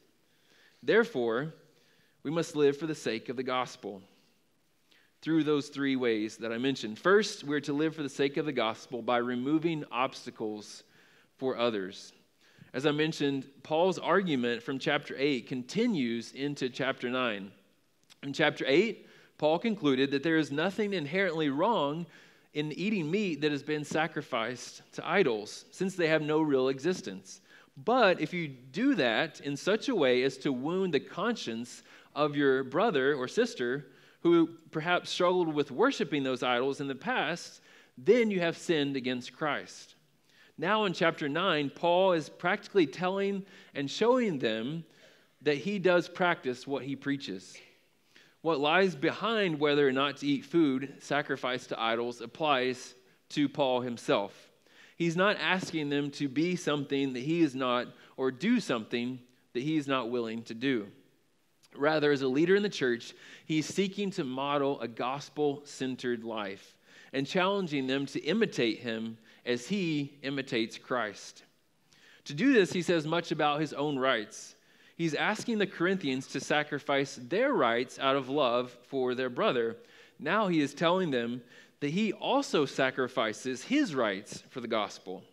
Therefore, 0.82 1.54
we 2.24 2.30
must 2.30 2.56
live 2.56 2.76
for 2.76 2.86
the 2.86 2.94
sake 2.94 3.30
of 3.30 3.36
the 3.36 3.42
gospel 3.42 4.02
through 5.22 5.44
those 5.44 5.68
three 5.68 5.96
ways 5.96 6.36
that 6.36 6.52
I 6.52 6.58
mentioned. 6.58 6.98
First, 6.98 7.42
we're 7.42 7.60
to 7.60 7.72
live 7.72 7.96
for 7.96 8.02
the 8.02 8.10
sake 8.10 8.36
of 8.36 8.44
the 8.44 8.52
gospel 8.52 9.00
by 9.00 9.16
removing 9.16 9.86
obstacles 9.90 10.84
for 11.38 11.56
others. 11.56 12.12
As 12.74 12.86
I 12.86 12.90
mentioned, 12.90 13.46
Paul's 13.62 13.98
argument 13.98 14.62
from 14.62 14.78
chapter 14.78 15.14
8 15.18 15.46
continues 15.46 16.32
into 16.32 16.70
chapter 16.70 17.10
9. 17.10 17.50
In 18.22 18.32
chapter 18.32 18.64
8, 18.66 19.06
Paul 19.36 19.58
concluded 19.58 20.10
that 20.10 20.22
there 20.22 20.38
is 20.38 20.50
nothing 20.50 20.94
inherently 20.94 21.50
wrong 21.50 22.06
in 22.54 22.72
eating 22.72 23.10
meat 23.10 23.42
that 23.42 23.50
has 23.50 23.62
been 23.62 23.84
sacrificed 23.84 24.82
to 24.92 25.06
idols, 25.06 25.66
since 25.70 25.96
they 25.96 26.08
have 26.08 26.22
no 26.22 26.40
real 26.40 26.68
existence. 26.68 27.42
But 27.76 28.20
if 28.20 28.32
you 28.32 28.48
do 28.48 28.94
that 28.94 29.40
in 29.40 29.56
such 29.56 29.88
a 29.88 29.94
way 29.94 30.22
as 30.22 30.38
to 30.38 30.52
wound 30.52 30.94
the 30.94 31.00
conscience 31.00 31.82
of 32.14 32.36
your 32.36 32.64
brother 32.64 33.14
or 33.14 33.28
sister, 33.28 33.88
who 34.22 34.48
perhaps 34.70 35.10
struggled 35.10 35.52
with 35.52 35.70
worshiping 35.70 36.22
those 36.22 36.42
idols 36.42 36.80
in 36.80 36.88
the 36.88 36.94
past, 36.94 37.60
then 37.98 38.30
you 38.30 38.40
have 38.40 38.56
sinned 38.56 38.96
against 38.96 39.34
Christ. 39.34 39.94
Now, 40.58 40.84
in 40.84 40.92
chapter 40.92 41.28
9, 41.28 41.70
Paul 41.74 42.12
is 42.12 42.28
practically 42.28 42.86
telling 42.86 43.44
and 43.74 43.90
showing 43.90 44.38
them 44.38 44.84
that 45.42 45.56
he 45.58 45.78
does 45.78 46.08
practice 46.08 46.66
what 46.66 46.84
he 46.84 46.94
preaches. 46.94 47.56
What 48.42 48.60
lies 48.60 48.94
behind 48.94 49.58
whether 49.58 49.86
or 49.86 49.92
not 49.92 50.18
to 50.18 50.26
eat 50.26 50.44
food 50.44 50.94
sacrificed 50.98 51.70
to 51.70 51.80
idols 51.80 52.20
applies 52.20 52.94
to 53.30 53.48
Paul 53.48 53.80
himself. 53.80 54.50
He's 54.96 55.16
not 55.16 55.36
asking 55.40 55.88
them 55.88 56.10
to 56.12 56.28
be 56.28 56.56
something 56.56 57.12
that 57.12 57.20
he 57.20 57.40
is 57.40 57.54
not 57.54 57.88
or 58.16 58.30
do 58.30 58.60
something 58.60 59.18
that 59.52 59.62
he 59.62 59.76
is 59.76 59.88
not 59.88 60.10
willing 60.10 60.42
to 60.44 60.54
do. 60.54 60.88
Rather, 61.74 62.12
as 62.12 62.22
a 62.22 62.28
leader 62.28 62.54
in 62.54 62.62
the 62.62 62.68
church, 62.68 63.14
he's 63.46 63.66
seeking 63.66 64.10
to 64.12 64.24
model 64.24 64.80
a 64.80 64.88
gospel 64.88 65.62
centered 65.64 66.22
life 66.22 66.76
and 67.12 67.26
challenging 67.26 67.86
them 67.86 68.06
to 68.06 68.20
imitate 68.20 68.80
him 68.80 69.16
as 69.44 69.66
he 69.66 70.18
imitates 70.22 70.78
Christ. 70.78 71.42
To 72.26 72.34
do 72.34 72.52
this, 72.52 72.72
he 72.72 72.82
says 72.82 73.06
much 73.06 73.32
about 73.32 73.60
his 73.60 73.72
own 73.72 73.98
rights. 73.98 74.54
He's 74.96 75.14
asking 75.14 75.58
the 75.58 75.66
Corinthians 75.66 76.26
to 76.28 76.40
sacrifice 76.40 77.18
their 77.20 77.52
rights 77.52 77.98
out 77.98 78.16
of 78.16 78.28
love 78.28 78.76
for 78.88 79.14
their 79.14 79.30
brother. 79.30 79.76
Now 80.18 80.48
he 80.48 80.60
is 80.60 80.74
telling 80.74 81.10
them 81.10 81.42
that 81.80 81.90
he 81.90 82.12
also 82.12 82.64
sacrifices 82.64 83.64
his 83.64 83.94
rights 83.94 84.44
for 84.50 84.60
the 84.60 84.68
gospel. 84.68 85.24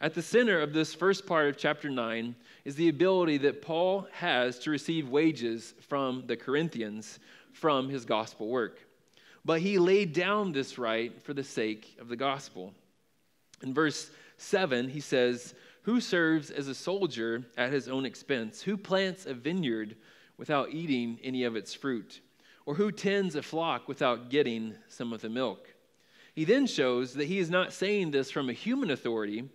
At 0.00 0.14
the 0.14 0.22
center 0.22 0.60
of 0.60 0.72
this 0.72 0.94
first 0.94 1.26
part 1.26 1.48
of 1.48 1.58
chapter 1.58 1.90
9 1.90 2.34
is 2.64 2.76
the 2.76 2.88
ability 2.88 3.38
that 3.38 3.62
Paul 3.62 4.08
has 4.12 4.58
to 4.60 4.70
receive 4.70 5.08
wages 5.08 5.74
from 5.88 6.24
the 6.26 6.36
Corinthians 6.36 7.18
from 7.52 7.88
his 7.88 8.04
gospel 8.04 8.48
work. 8.48 8.80
But 9.44 9.60
he 9.60 9.78
laid 9.78 10.12
down 10.12 10.52
this 10.52 10.78
right 10.78 11.22
for 11.22 11.34
the 11.34 11.44
sake 11.44 11.96
of 12.00 12.08
the 12.08 12.16
gospel. 12.16 12.72
In 13.64 13.72
verse 13.72 14.10
7, 14.36 14.90
he 14.90 15.00
says, 15.00 15.54
Who 15.82 15.98
serves 15.98 16.50
as 16.50 16.68
a 16.68 16.74
soldier 16.74 17.46
at 17.56 17.72
his 17.72 17.88
own 17.88 18.04
expense? 18.04 18.60
Who 18.60 18.76
plants 18.76 19.24
a 19.24 19.32
vineyard 19.32 19.96
without 20.36 20.70
eating 20.70 21.18
any 21.24 21.44
of 21.44 21.56
its 21.56 21.72
fruit? 21.72 22.20
Or 22.66 22.74
who 22.74 22.92
tends 22.92 23.34
a 23.34 23.42
flock 23.42 23.88
without 23.88 24.28
getting 24.28 24.74
some 24.88 25.14
of 25.14 25.22
the 25.22 25.30
milk? 25.30 25.74
He 26.34 26.44
then 26.44 26.66
shows 26.66 27.14
that 27.14 27.26
he 27.26 27.38
is 27.38 27.48
not 27.48 27.72
saying 27.72 28.10
this 28.10 28.30
from 28.30 28.50
a 28.50 28.52
human 28.52 28.90
authority, 28.90 29.48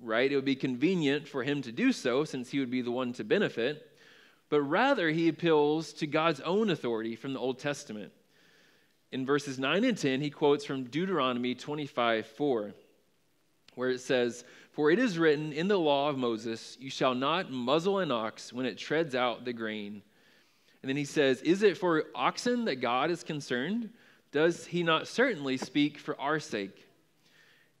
right? 0.00 0.30
It 0.30 0.36
would 0.36 0.44
be 0.44 0.54
convenient 0.54 1.26
for 1.26 1.42
him 1.42 1.62
to 1.62 1.72
do 1.72 1.92
so 1.92 2.24
since 2.24 2.50
he 2.50 2.60
would 2.60 2.70
be 2.70 2.82
the 2.82 2.92
one 2.92 3.12
to 3.14 3.24
benefit, 3.24 3.90
but 4.50 4.60
rather 4.60 5.10
he 5.10 5.26
appeals 5.26 5.92
to 5.94 6.06
God's 6.06 6.40
own 6.42 6.70
authority 6.70 7.16
from 7.16 7.32
the 7.32 7.40
Old 7.40 7.58
Testament. 7.58 8.12
In 9.10 9.26
verses 9.26 9.58
9 9.58 9.82
and 9.82 9.98
10, 9.98 10.20
he 10.20 10.30
quotes 10.30 10.64
from 10.64 10.84
Deuteronomy 10.84 11.56
25 11.56 12.26
4 12.26 12.74
where 13.76 13.90
it 13.90 14.00
says, 14.00 14.44
For 14.72 14.90
it 14.90 14.98
is 14.98 15.18
written 15.18 15.52
in 15.52 15.68
the 15.68 15.78
law 15.78 16.08
of 16.08 16.18
Moses, 16.18 16.76
You 16.80 16.90
shall 16.90 17.14
not 17.14 17.52
muzzle 17.52 18.00
an 18.00 18.10
ox 18.10 18.52
when 18.52 18.66
it 18.66 18.76
treads 18.76 19.14
out 19.14 19.44
the 19.44 19.52
grain. 19.52 20.02
And 20.82 20.88
then 20.88 20.96
he 20.96 21.04
says, 21.04 21.40
Is 21.42 21.62
it 21.62 21.78
for 21.78 22.04
oxen 22.14 22.64
that 22.64 22.76
God 22.76 23.10
is 23.10 23.22
concerned? 23.22 23.90
Does 24.32 24.66
he 24.66 24.82
not 24.82 25.06
certainly 25.06 25.56
speak 25.56 25.98
for 25.98 26.20
our 26.20 26.40
sake? 26.40 26.88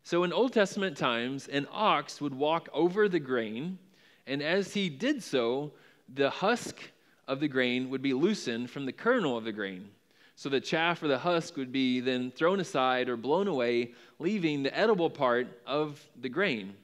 So 0.04 0.22
in 0.22 0.32
Old 0.32 0.52
Testament 0.52 0.96
times, 0.96 1.48
an 1.48 1.66
ox 1.72 2.20
would 2.20 2.34
walk 2.34 2.68
over 2.72 3.08
the 3.08 3.18
grain, 3.18 3.78
and 4.26 4.40
as 4.40 4.72
he 4.72 4.88
did 4.88 5.22
so, 5.22 5.72
the 6.14 6.30
husk 6.30 6.78
of 7.26 7.40
the 7.40 7.48
grain 7.48 7.90
would 7.90 8.02
be 8.02 8.12
loosened 8.12 8.70
from 8.70 8.86
the 8.86 8.92
kernel 8.92 9.36
of 9.36 9.44
the 9.44 9.52
grain. 9.52 9.90
So 10.36 10.50
the 10.50 10.60
chaff 10.60 11.02
or 11.02 11.08
the 11.08 11.18
husk 11.18 11.56
would 11.56 11.72
be 11.72 12.00
then 12.00 12.30
thrown 12.30 12.60
aside 12.60 13.08
or 13.08 13.16
blown 13.16 13.48
away, 13.48 13.94
leaving 14.18 14.62
the 14.62 14.78
edible 14.78 15.08
part 15.08 15.48
of 15.66 16.06
the 16.20 16.28
grain. 16.28 16.74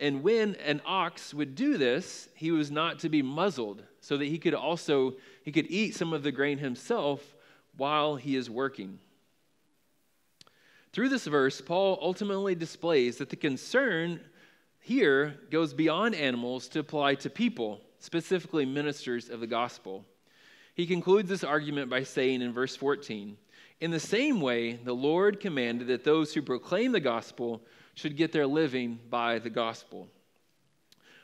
And 0.00 0.22
when 0.22 0.54
an 0.56 0.80
ox 0.86 1.34
would 1.34 1.54
do 1.54 1.76
this, 1.76 2.30
he 2.34 2.50
was 2.50 2.70
not 2.70 3.00
to 3.00 3.10
be 3.10 3.20
muzzled, 3.20 3.82
so 4.00 4.16
that 4.16 4.24
he 4.24 4.38
could 4.38 4.54
also 4.54 5.16
he 5.44 5.52
could 5.52 5.70
eat 5.70 5.94
some 5.94 6.14
of 6.14 6.22
the 6.22 6.32
grain 6.32 6.56
himself 6.56 7.36
while 7.76 8.16
he 8.16 8.34
is 8.34 8.48
working. 8.48 8.98
Through 10.92 11.10
this 11.10 11.26
verse, 11.26 11.60
Paul 11.60 11.98
ultimately 12.00 12.54
displays 12.54 13.18
that 13.18 13.28
the 13.28 13.36
concern 13.36 14.20
here 14.80 15.38
goes 15.50 15.74
beyond 15.74 16.14
animals 16.14 16.66
to 16.68 16.78
apply 16.78 17.16
to 17.16 17.28
people, 17.28 17.82
specifically 17.98 18.64
ministers 18.64 19.28
of 19.28 19.40
the 19.40 19.46
gospel. 19.46 20.06
He 20.74 20.86
concludes 20.86 21.28
this 21.28 21.44
argument 21.44 21.90
by 21.90 22.04
saying 22.04 22.42
in 22.42 22.52
verse 22.52 22.76
14, 22.76 23.36
In 23.80 23.90
the 23.90 24.00
same 24.00 24.40
way, 24.40 24.74
the 24.74 24.94
Lord 24.94 25.40
commanded 25.40 25.88
that 25.88 26.04
those 26.04 26.32
who 26.32 26.42
proclaim 26.42 26.92
the 26.92 27.00
gospel 27.00 27.62
should 27.94 28.16
get 28.16 28.32
their 28.32 28.46
living 28.46 28.98
by 29.10 29.38
the 29.38 29.50
gospel. 29.50 30.08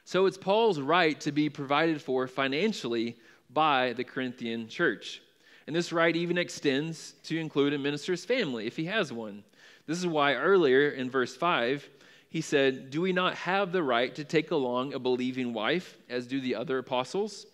So 0.05 0.26
it's 0.26 0.38
Paul's 0.38 0.81
right 0.81 1.19
to 1.21 1.33
be 1.33 1.49
provided 1.49 2.00
for 2.00 2.29
financially 2.29 3.17
by 3.50 3.93
the 3.95 4.05
Corinthian 4.05 4.69
church. 4.69 5.21
And 5.67 5.75
this 5.75 5.93
right 5.93 6.15
even 6.15 6.38
extends 6.38 7.15
to 7.25 7.38
include 7.38 7.73
a 7.73 7.79
minister's 7.79 8.25
family 8.25 8.67
if 8.67 8.76
he 8.76 8.85
has 8.85 9.12
one. 9.12 9.43
This 9.87 9.99
is 9.99 10.07
why 10.07 10.35
earlier 10.35 10.91
in 10.91 11.11
verse 11.11 11.37
5, 11.37 11.88
he 12.29 12.41
said, 12.41 12.91
Do 12.91 13.00
we 13.00 13.12
not 13.12 13.35
have 13.35 13.73
the 13.73 13.83
right 13.83 14.15
to 14.15 14.25
take 14.25 14.50
along 14.50 14.95
a 14.95 14.99
believing 14.99 15.53
wife, 15.53 15.99
as 16.09 16.26
do 16.26 16.41
the 16.41 16.55
other 16.55 16.79
apostles? 16.79 17.47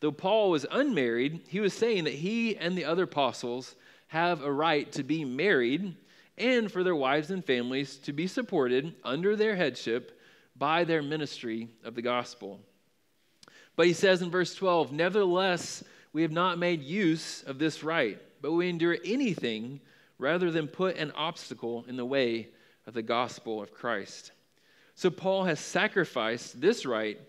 Though 0.00 0.12
Paul 0.12 0.50
was 0.50 0.66
unmarried, 0.70 1.42
he 1.48 1.60
was 1.60 1.72
saying 1.72 2.04
that 2.04 2.14
he 2.14 2.56
and 2.56 2.76
the 2.76 2.84
other 2.84 3.04
apostles 3.04 3.74
have 4.08 4.42
a 4.42 4.52
right 4.52 4.90
to 4.92 5.02
be 5.02 5.24
married 5.24 5.96
and 6.38 6.70
for 6.70 6.84
their 6.84 6.94
wives 6.94 7.30
and 7.30 7.44
families 7.44 7.96
to 7.98 8.12
be 8.12 8.26
supported 8.26 8.94
under 9.04 9.36
their 9.36 9.56
headship 9.56 10.20
by 10.54 10.84
their 10.84 11.02
ministry 11.02 11.68
of 11.82 11.94
the 11.94 12.02
gospel. 12.02 12.60
But 13.74 13.86
he 13.86 13.92
says 13.92 14.22
in 14.22 14.30
verse 14.30 14.54
12, 14.54 14.92
Nevertheless, 14.92 15.82
we 16.12 16.22
have 16.22 16.32
not 16.32 16.58
made 16.58 16.82
use 16.82 17.42
of 17.42 17.58
this 17.58 17.82
right, 17.82 18.18
but 18.40 18.52
we 18.52 18.68
endure 18.68 18.96
anything 19.04 19.80
rather 20.18 20.50
than 20.50 20.66
put 20.66 20.96
an 20.96 21.10
obstacle 21.12 21.84
in 21.88 21.96
the 21.96 22.04
way 22.04 22.48
of 22.86 22.94
the 22.94 23.02
gospel 23.02 23.62
of 23.62 23.74
Christ. 23.74 24.32
So 24.94 25.10
Paul 25.10 25.44
has 25.44 25.60
sacrificed 25.60 26.60
this 26.60 26.86
right 26.86 27.20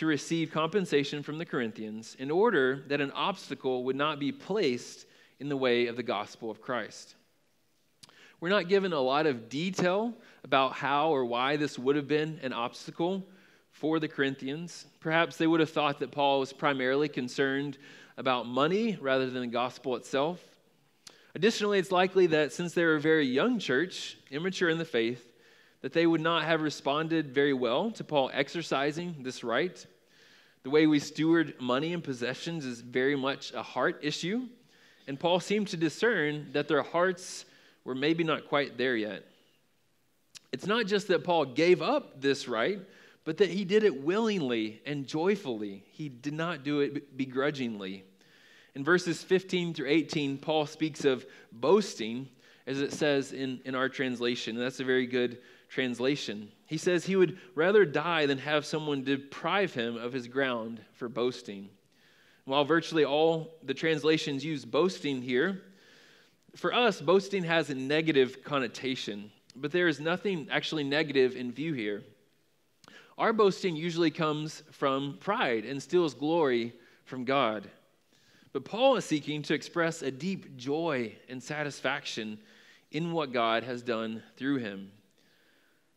to 0.00 0.06
receive 0.06 0.50
compensation 0.50 1.22
from 1.22 1.36
the 1.36 1.44
Corinthians 1.44 2.16
in 2.18 2.30
order 2.30 2.84
that 2.88 3.02
an 3.02 3.10
obstacle 3.10 3.84
would 3.84 3.94
not 3.94 4.18
be 4.18 4.32
placed 4.32 5.04
in 5.40 5.50
the 5.50 5.56
way 5.58 5.88
of 5.88 5.96
the 5.96 6.02
gospel 6.02 6.50
of 6.50 6.62
Christ. 6.62 7.16
We're 8.40 8.48
not 8.48 8.66
given 8.66 8.94
a 8.94 9.00
lot 9.00 9.26
of 9.26 9.50
detail 9.50 10.14
about 10.42 10.72
how 10.72 11.10
or 11.10 11.26
why 11.26 11.58
this 11.58 11.78
would 11.78 11.96
have 11.96 12.08
been 12.08 12.40
an 12.42 12.54
obstacle 12.54 13.26
for 13.72 14.00
the 14.00 14.08
Corinthians. 14.08 14.86
Perhaps 15.00 15.36
they 15.36 15.46
would 15.46 15.60
have 15.60 15.68
thought 15.68 15.98
that 15.98 16.12
Paul 16.12 16.40
was 16.40 16.54
primarily 16.54 17.10
concerned 17.10 17.76
about 18.16 18.46
money 18.46 18.96
rather 19.02 19.28
than 19.28 19.42
the 19.42 19.48
gospel 19.48 19.96
itself. 19.96 20.42
Additionally, 21.34 21.78
it's 21.78 21.92
likely 21.92 22.26
that 22.28 22.54
since 22.54 22.72
they 22.72 22.86
were 22.86 22.94
a 22.94 23.00
very 23.00 23.26
young 23.26 23.58
church, 23.58 24.16
immature 24.30 24.70
in 24.70 24.78
the 24.78 24.84
faith, 24.86 25.30
that 25.82 25.92
they 25.92 26.06
would 26.06 26.20
not 26.20 26.44
have 26.44 26.62
responded 26.62 27.34
very 27.34 27.52
well 27.52 27.90
to 27.90 28.04
Paul 28.04 28.30
exercising 28.32 29.16
this 29.22 29.44
right. 29.44 29.86
The 30.62 30.70
way 30.70 30.86
we 30.86 30.98
steward 30.98 31.54
money 31.58 31.94
and 31.94 32.04
possessions 32.04 32.66
is 32.66 32.80
very 32.80 33.16
much 33.16 33.52
a 33.54 33.62
heart 33.62 34.00
issue, 34.02 34.46
and 35.06 35.18
Paul 35.18 35.40
seemed 35.40 35.68
to 35.68 35.76
discern 35.76 36.52
that 36.52 36.68
their 36.68 36.82
hearts 36.82 37.46
were 37.84 37.94
maybe 37.94 38.24
not 38.24 38.46
quite 38.46 38.76
there 38.76 38.94
yet. 38.94 39.24
It's 40.52 40.66
not 40.66 40.86
just 40.86 41.08
that 41.08 41.24
Paul 41.24 41.46
gave 41.46 41.80
up 41.80 42.20
this 42.20 42.46
right, 42.46 42.78
but 43.24 43.38
that 43.38 43.48
he 43.48 43.64
did 43.64 43.84
it 43.84 44.02
willingly 44.02 44.82
and 44.84 45.06
joyfully. 45.06 45.84
He 45.92 46.08
did 46.08 46.34
not 46.34 46.62
do 46.62 46.80
it 46.80 47.16
begrudgingly. 47.16 48.04
In 48.74 48.84
verses 48.84 49.22
15 49.22 49.74
through 49.74 49.88
18, 49.88 50.38
Paul 50.38 50.66
speaks 50.66 51.04
of 51.04 51.24
boasting, 51.52 52.28
as 52.66 52.80
it 52.80 52.92
says 52.92 53.32
in, 53.32 53.60
in 53.64 53.74
our 53.74 53.88
translation. 53.88 54.56
And 54.56 54.64
that's 54.64 54.80
a 54.80 54.84
very 54.84 55.06
good 55.06 55.38
translation. 55.68 56.50
He 56.70 56.76
says 56.76 57.04
he 57.04 57.16
would 57.16 57.36
rather 57.56 57.84
die 57.84 58.26
than 58.26 58.38
have 58.38 58.64
someone 58.64 59.02
deprive 59.02 59.74
him 59.74 59.96
of 59.96 60.12
his 60.12 60.28
ground 60.28 60.80
for 60.92 61.08
boasting. 61.08 61.68
While 62.44 62.64
virtually 62.64 63.04
all 63.04 63.58
the 63.64 63.74
translations 63.74 64.44
use 64.44 64.64
boasting 64.64 65.20
here, 65.20 65.62
for 66.54 66.72
us, 66.72 67.00
boasting 67.00 67.42
has 67.42 67.70
a 67.70 67.74
negative 67.74 68.44
connotation, 68.44 69.32
but 69.56 69.72
there 69.72 69.88
is 69.88 69.98
nothing 69.98 70.46
actually 70.48 70.84
negative 70.84 71.34
in 71.34 71.50
view 71.50 71.72
here. 71.72 72.04
Our 73.18 73.32
boasting 73.32 73.74
usually 73.74 74.12
comes 74.12 74.62
from 74.70 75.18
pride 75.18 75.64
and 75.64 75.82
steals 75.82 76.14
glory 76.14 76.72
from 77.04 77.24
God. 77.24 77.68
But 78.52 78.64
Paul 78.64 78.94
is 78.94 79.04
seeking 79.04 79.42
to 79.42 79.54
express 79.54 80.02
a 80.02 80.12
deep 80.12 80.56
joy 80.56 81.16
and 81.28 81.42
satisfaction 81.42 82.38
in 82.92 83.10
what 83.10 83.32
God 83.32 83.64
has 83.64 83.82
done 83.82 84.22
through 84.36 84.58
him. 84.58 84.92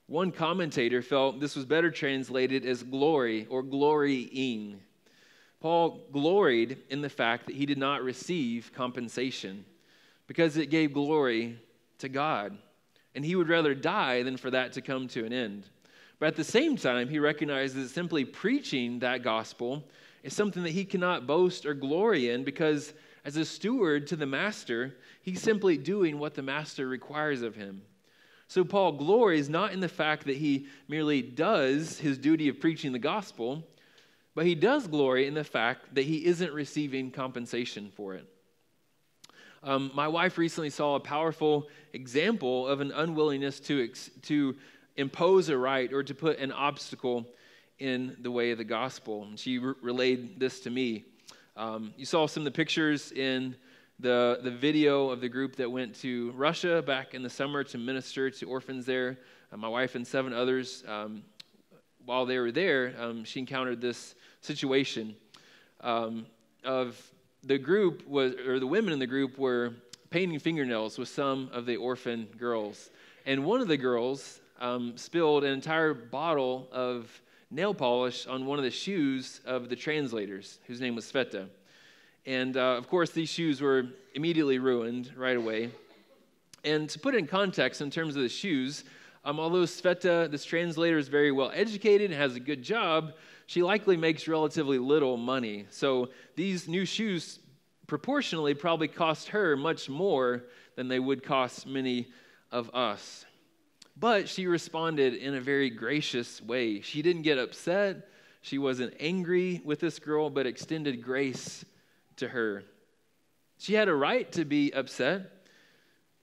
One 0.08 0.32
commentator 0.32 1.02
felt 1.02 1.40
this 1.40 1.56
was 1.56 1.66
better 1.66 1.90
translated 1.90 2.66
as 2.66 2.84
glory 2.84 3.48
or 3.50 3.64
glorying. 3.64 4.80
Paul 5.62 6.02
gloried 6.12 6.78
in 6.90 7.02
the 7.02 7.10
fact 7.10 7.48
that 7.48 7.56
he 7.56 7.66
did 7.66 7.78
not 7.78 8.04
receive 8.04 8.72
compensation 8.76 9.64
because 10.28 10.58
it 10.58 10.70
gave 10.70 10.94
glory 10.94 11.58
to 12.00 12.10
God. 12.10 12.58
And 13.16 13.24
he 13.24 13.36
would 13.36 13.48
rather 13.48 13.74
die 13.74 14.24
than 14.24 14.36
for 14.36 14.52
that 14.52 14.74
to 14.74 14.82
come 14.82 15.08
to 15.10 15.26
an 15.26 15.32
end. 15.32 15.70
But 16.20 16.28
at 16.28 16.36
the 16.36 16.44
same 16.44 16.76
time, 16.76 17.08
he 17.08 17.20
recognizes 17.20 17.76
that 17.76 17.94
simply 17.94 18.26
preaching 18.26 19.00
that 19.00 19.24
gospel 19.24 19.84
is 20.24 20.34
something 20.34 20.64
that 20.64 20.70
he 20.70 20.86
cannot 20.86 21.28
boast 21.28 21.66
or 21.66 21.74
glory 21.74 22.30
in 22.30 22.44
because, 22.44 22.94
as 23.24 23.38
a 23.38 23.46
steward 23.46 24.08
to 24.08 24.16
the 24.16 24.26
master, 24.26 24.96
he's 25.22 25.42
simply 25.42 25.78
doing 25.78 26.20
what 26.20 26.34
the 26.34 26.42
master 26.42 26.88
requires 26.88 27.42
of 27.42 27.56
him. 27.56 27.84
So, 28.54 28.64
Paul 28.64 28.92
glories 28.92 29.50
not 29.50 29.72
in 29.72 29.80
the 29.80 29.90
fact 29.90 30.28
that 30.28 30.38
he 30.38 30.68
merely 30.88 31.24
does 31.24 31.98
his 31.98 32.20
duty 32.20 32.50
of 32.50 32.60
preaching 32.60 32.92
the 32.92 33.00
gospel, 33.00 33.64
but 34.36 34.46
he 34.46 34.54
does 34.54 34.86
glory 34.86 35.26
in 35.26 35.34
the 35.34 35.44
fact 35.44 35.96
that 35.96 36.04
he 36.04 36.24
isn't 36.28 36.54
receiving 36.54 37.10
compensation 37.10 37.92
for 37.96 38.14
it. 38.14 38.28
Um, 39.64 39.90
my 39.96 40.08
wife 40.08 40.38
recently 40.38 40.70
saw 40.70 40.94
a 40.94 41.00
powerful 41.00 41.68
example 41.94 42.68
of 42.68 42.80
an 42.80 42.92
unwillingness 42.92 43.60
to, 43.62 43.86
ex- 43.86 44.12
to 44.22 44.56
impose 44.98 45.50
a 45.50 45.58
right 45.58 45.92
or 45.92 46.04
to 46.04 46.14
put 46.14 46.38
an 46.38 46.52
obstacle 46.52 47.26
in 47.80 48.16
the 48.20 48.30
way 48.30 48.52
of 48.52 48.60
the 48.60 48.64
gospel. 48.64 49.24
And 49.24 49.40
she 49.40 49.58
re- 49.58 49.74
relayed 49.82 50.40
this 50.40 50.60
to 50.60 50.70
me. 50.70 51.06
Um, 51.58 51.92
you 51.98 52.06
saw 52.06 52.28
some 52.28 52.42
of 52.42 52.46
the 52.46 52.52
pictures 52.52 53.12
in 53.14 53.56
the, 54.04 54.40
the 54.44 54.52
video 54.52 55.10
of 55.10 55.22
the 55.22 55.30
group 55.30 55.56
that 55.56 55.72
went 55.72 55.96
to 55.96 56.32
Russia 56.32 56.84
back 56.86 57.14
in 57.14 57.24
the 57.24 57.30
summer 57.30 57.64
to 57.64 57.78
minister 57.78 58.30
to 58.30 58.46
orphans 58.46 58.86
there. 58.86 59.18
Uh, 59.52 59.56
my 59.56 59.70
wife 59.70 59.96
and 59.96 60.06
seven 60.06 60.34
others, 60.34 60.84
um, 60.90 61.24
while 62.06 62.26
they 62.26 62.38
were 62.38 62.52
there, 62.52 62.94
um, 63.00 63.24
she 63.24 63.40
encountered 63.40 63.80
this 63.80 64.16
situation 64.42 65.16
um, 65.80 66.26
of 66.66 67.02
the 67.44 67.58
group 67.58 68.06
was, 68.06 68.34
or 68.46 68.60
the 68.60 68.68
women 68.68 68.92
in 68.92 69.00
the 69.00 69.08
group 69.08 69.38
were 69.38 69.74
painting 70.10 70.38
fingernails 70.38 70.98
with 70.98 71.08
some 71.08 71.50
of 71.54 71.66
the 71.66 71.78
orphan 71.78 72.28
girls. 72.38 72.90
And 73.26 73.46
one 73.46 73.62
of 73.62 73.70
the 73.70 73.78
girls 73.78 74.42
um, 74.60 74.98
spilled 74.98 75.46
an 75.46 75.54
entire 75.54 75.94
bottle 75.94 76.68
of 76.74 77.10
nail 77.50 77.74
polish 77.74 78.28
on 78.28 78.46
one 78.46 78.60
of 78.60 78.66
the 78.66 78.72
shoes 78.72 79.40
of 79.46 79.70
the 79.70 79.78
translators, 79.78 80.60
whose 80.68 80.82
name 80.82 80.94
was 80.94 81.10
Sveta. 81.10 81.48
And 82.26 82.56
uh, 82.56 82.78
of 82.78 82.88
course, 82.88 83.12
these 83.12 83.30
shoes 83.30 83.62
were 83.62 83.88
immediately 84.16 84.60
ruined 84.60 85.12
right 85.16 85.36
away. 85.36 85.72
And 86.64 86.90
to 86.90 87.00
put 87.00 87.16
it 87.16 87.18
in 87.18 87.28
context, 87.28 87.82
in 87.82 87.90
terms 87.90 88.16
of 88.16 88.22
the 88.22 88.30
shoes, 88.30 88.86
um, 89.26 89.40
although 89.40 89.64
Sveta, 89.64 90.30
this 90.32 90.46
translator, 90.46 90.98
is 90.98 91.08
very 91.08 91.32
well 91.32 91.52
educated 91.54 92.12
and 92.12 92.20
has 92.20 92.36
a 92.36 92.40
good 92.40 92.62
job, 92.62 93.14
she 93.46 93.62
likely 93.62 93.98
makes 93.98 94.28
relatively 94.28 94.78
little 94.78 95.18
money. 95.18 95.66
So 95.70 96.10
these 96.36 96.68
new 96.68 96.86
shoes 96.86 97.40
proportionally 97.88 98.54
probably 98.54 98.88
cost 98.88 99.30
her 99.30 99.58
much 99.58 99.90
more 99.90 100.44
than 100.76 100.88
they 100.88 101.00
would 101.00 101.24
cost 101.24 101.68
many 101.68 102.08
of 102.52 102.74
us. 102.74 103.26
But 103.98 104.28
she 104.28 104.48
responded 104.48 105.14
in 105.14 105.36
a 105.36 105.42
very 105.42 105.70
gracious 105.70 106.42
way. 106.42 106.82
She 106.82 107.02
didn't 107.02 107.22
get 107.22 107.38
upset. 107.38 108.08
She 108.42 108.58
wasn't 108.58 108.94
angry 109.00 109.62
with 109.64 109.80
this 109.80 110.00
girl, 110.00 110.30
but 110.30 110.48
extended 110.48 111.04
grace 111.04 111.64
to 112.18 112.28
her. 112.28 112.64
She 113.58 113.74
had 113.74 113.88
a 113.88 113.96
right 113.96 114.32
to 114.34 114.46
be 114.46 114.74
upset, 114.74 115.32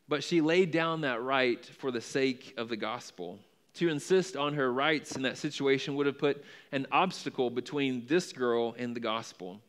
but 0.09 0.25
she 0.25 0.41
laid 0.41 0.71
down 0.71 1.03
that 1.03 1.23
right 1.23 1.65
for 1.65 1.91
the 1.91 2.01
sake 2.01 2.55
of 2.57 2.69
the 2.69 2.77
gospel. 2.77 3.39
To 3.75 3.89
insist 3.89 4.37
on 4.37 4.55
her 4.55 4.73
rights 4.73 5.17
in 5.17 5.23
that 5.23 5.39
situation 5.39 5.95
would 5.95 6.07
have 6.07 6.19
put 6.19 6.45
an 6.73 6.87
obstacle 6.91 7.49
between 7.49 8.05
this 8.07 8.33
girl 8.33 8.75
and 8.77 8.95
the 8.95 9.01
gospel. 9.01 9.61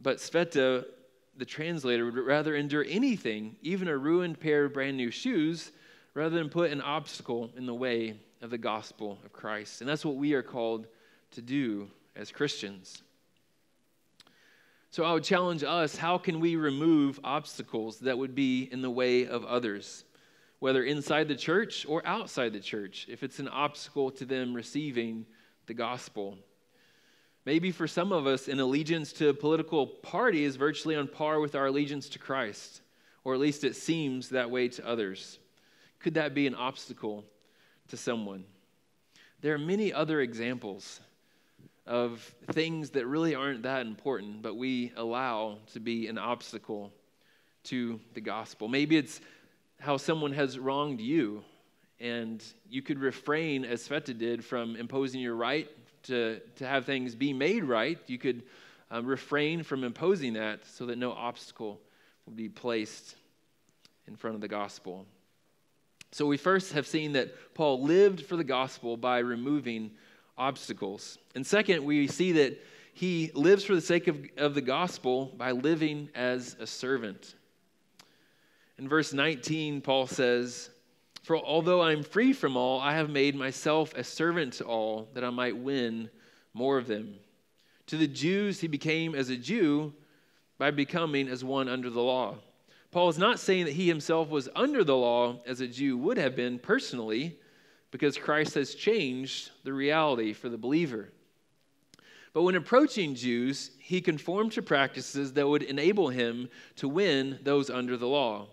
But 0.00 0.18
Sveta, 0.18 0.84
the 1.36 1.44
translator, 1.44 2.04
would 2.04 2.14
rather 2.14 2.54
endure 2.54 2.84
anything, 2.88 3.56
even 3.62 3.88
a 3.88 3.98
ruined 3.98 4.38
pair 4.38 4.64
of 4.64 4.72
brand 4.72 4.96
new 4.96 5.10
shoes, 5.10 5.72
rather 6.14 6.36
than 6.36 6.48
put 6.48 6.70
an 6.70 6.80
obstacle 6.80 7.50
in 7.56 7.66
the 7.66 7.74
way 7.74 8.16
of 8.40 8.50
the 8.50 8.58
gospel 8.58 9.18
of 9.24 9.32
Christ. 9.32 9.80
And 9.80 9.90
that's 9.90 10.04
what 10.04 10.16
we 10.16 10.34
are 10.34 10.42
called 10.42 10.86
to 11.32 11.42
do 11.42 11.90
as 12.14 12.30
Christians. 12.30 13.02
So 14.94 15.02
I 15.02 15.12
would 15.12 15.24
challenge 15.24 15.64
us 15.64 15.96
how 15.96 16.18
can 16.18 16.38
we 16.38 16.54
remove 16.54 17.18
obstacles 17.24 17.98
that 17.98 18.16
would 18.16 18.32
be 18.32 18.68
in 18.70 18.80
the 18.80 18.88
way 18.88 19.26
of 19.26 19.44
others, 19.44 20.04
whether 20.60 20.84
inside 20.84 21.26
the 21.26 21.34
church 21.34 21.84
or 21.88 22.06
outside 22.06 22.52
the 22.52 22.60
church, 22.60 23.06
if 23.08 23.24
it's 23.24 23.40
an 23.40 23.48
obstacle 23.48 24.12
to 24.12 24.24
them 24.24 24.54
receiving 24.54 25.26
the 25.66 25.74
gospel? 25.74 26.38
Maybe 27.44 27.72
for 27.72 27.88
some 27.88 28.12
of 28.12 28.28
us, 28.28 28.46
an 28.46 28.60
allegiance 28.60 29.12
to 29.14 29.30
a 29.30 29.34
political 29.34 29.84
party 29.84 30.44
is 30.44 30.54
virtually 30.54 30.94
on 30.94 31.08
par 31.08 31.40
with 31.40 31.56
our 31.56 31.66
allegiance 31.66 32.08
to 32.10 32.20
Christ, 32.20 32.80
or 33.24 33.34
at 33.34 33.40
least 33.40 33.64
it 33.64 33.74
seems 33.74 34.28
that 34.28 34.48
way 34.48 34.68
to 34.68 34.86
others. 34.86 35.40
Could 35.98 36.14
that 36.14 36.34
be 36.34 36.46
an 36.46 36.54
obstacle 36.54 37.24
to 37.88 37.96
someone? 37.96 38.44
There 39.40 39.54
are 39.54 39.58
many 39.58 39.92
other 39.92 40.20
examples 40.20 41.00
of 41.86 42.34
things 42.52 42.90
that 42.90 43.06
really 43.06 43.34
aren't 43.34 43.62
that 43.62 43.86
important, 43.86 44.42
but 44.42 44.56
we 44.56 44.92
allow 44.96 45.58
to 45.72 45.80
be 45.80 46.06
an 46.06 46.18
obstacle 46.18 46.92
to 47.64 48.00
the 48.14 48.20
gospel. 48.20 48.68
Maybe 48.68 48.96
it's 48.96 49.20
how 49.80 49.96
someone 49.96 50.32
has 50.32 50.58
wronged 50.58 51.00
you, 51.00 51.42
and 52.00 52.42
you 52.68 52.82
could 52.82 52.98
refrain, 52.98 53.64
as 53.64 53.86
Sveta 53.86 54.16
did, 54.16 54.44
from 54.44 54.76
imposing 54.76 55.20
your 55.20 55.36
right 55.36 55.68
to, 56.04 56.40
to 56.56 56.66
have 56.66 56.84
things 56.84 57.14
be 57.14 57.32
made 57.32 57.64
right. 57.64 57.98
You 58.06 58.18
could 58.18 58.42
um, 58.90 59.06
refrain 59.06 59.62
from 59.62 59.84
imposing 59.84 60.34
that 60.34 60.66
so 60.66 60.86
that 60.86 60.98
no 60.98 61.12
obstacle 61.12 61.80
will 62.26 62.34
be 62.34 62.48
placed 62.48 63.16
in 64.06 64.16
front 64.16 64.34
of 64.34 64.40
the 64.40 64.48
gospel. 64.48 65.06
So 66.12 66.26
we 66.26 66.36
first 66.36 66.72
have 66.72 66.86
seen 66.86 67.12
that 67.12 67.54
Paul 67.54 67.82
lived 67.82 68.24
for 68.24 68.36
the 68.36 68.44
gospel 68.44 68.96
by 68.96 69.18
removing 69.18 69.90
obstacles. 70.36 71.18
And 71.34 71.46
second, 71.46 71.84
we 71.84 72.06
see 72.06 72.32
that 72.32 72.60
he 72.92 73.30
lives 73.34 73.64
for 73.64 73.74
the 73.74 73.80
sake 73.80 74.06
of, 74.06 74.24
of 74.36 74.54
the 74.54 74.60
gospel 74.60 75.32
by 75.36 75.50
living 75.50 76.08
as 76.14 76.56
a 76.60 76.66
servant. 76.66 77.34
In 78.78 78.88
verse 78.88 79.12
19, 79.12 79.80
Paul 79.80 80.06
says, 80.06 80.70
For 81.22 81.36
although 81.36 81.82
I'm 81.82 82.02
free 82.02 82.32
from 82.32 82.56
all, 82.56 82.80
I 82.80 82.94
have 82.94 83.10
made 83.10 83.34
myself 83.34 83.94
a 83.94 84.04
servant 84.04 84.54
to 84.54 84.64
all, 84.64 85.08
that 85.14 85.24
I 85.24 85.30
might 85.30 85.56
win 85.56 86.10
more 86.52 86.78
of 86.78 86.86
them. 86.86 87.16
To 87.88 87.96
the 87.96 88.06
Jews, 88.06 88.60
he 88.60 88.68
became 88.68 89.14
as 89.14 89.28
a 89.28 89.36
Jew 89.36 89.92
by 90.58 90.70
becoming 90.70 91.28
as 91.28 91.44
one 91.44 91.68
under 91.68 91.90
the 91.90 92.00
law. 92.00 92.36
Paul 92.90 93.08
is 93.08 93.18
not 93.18 93.40
saying 93.40 93.64
that 93.64 93.74
he 93.74 93.88
himself 93.88 94.28
was 94.28 94.48
under 94.54 94.84
the 94.84 94.96
law 94.96 95.40
as 95.46 95.60
a 95.60 95.66
Jew 95.66 95.98
would 95.98 96.16
have 96.16 96.36
been 96.36 96.60
personally, 96.60 97.38
because 97.94 98.18
Christ 98.18 98.54
has 98.54 98.74
changed 98.74 99.52
the 99.62 99.72
reality 99.72 100.32
for 100.32 100.48
the 100.48 100.58
believer. 100.58 101.10
But 102.32 102.42
when 102.42 102.56
approaching 102.56 103.14
Jews, 103.14 103.70
he 103.78 104.00
conformed 104.00 104.50
to 104.54 104.62
practices 104.62 105.32
that 105.34 105.46
would 105.46 105.62
enable 105.62 106.08
him 106.08 106.48
to 106.74 106.88
win 106.88 107.38
those 107.44 107.70
under 107.70 107.96
the 107.96 108.08
law. 108.08 108.48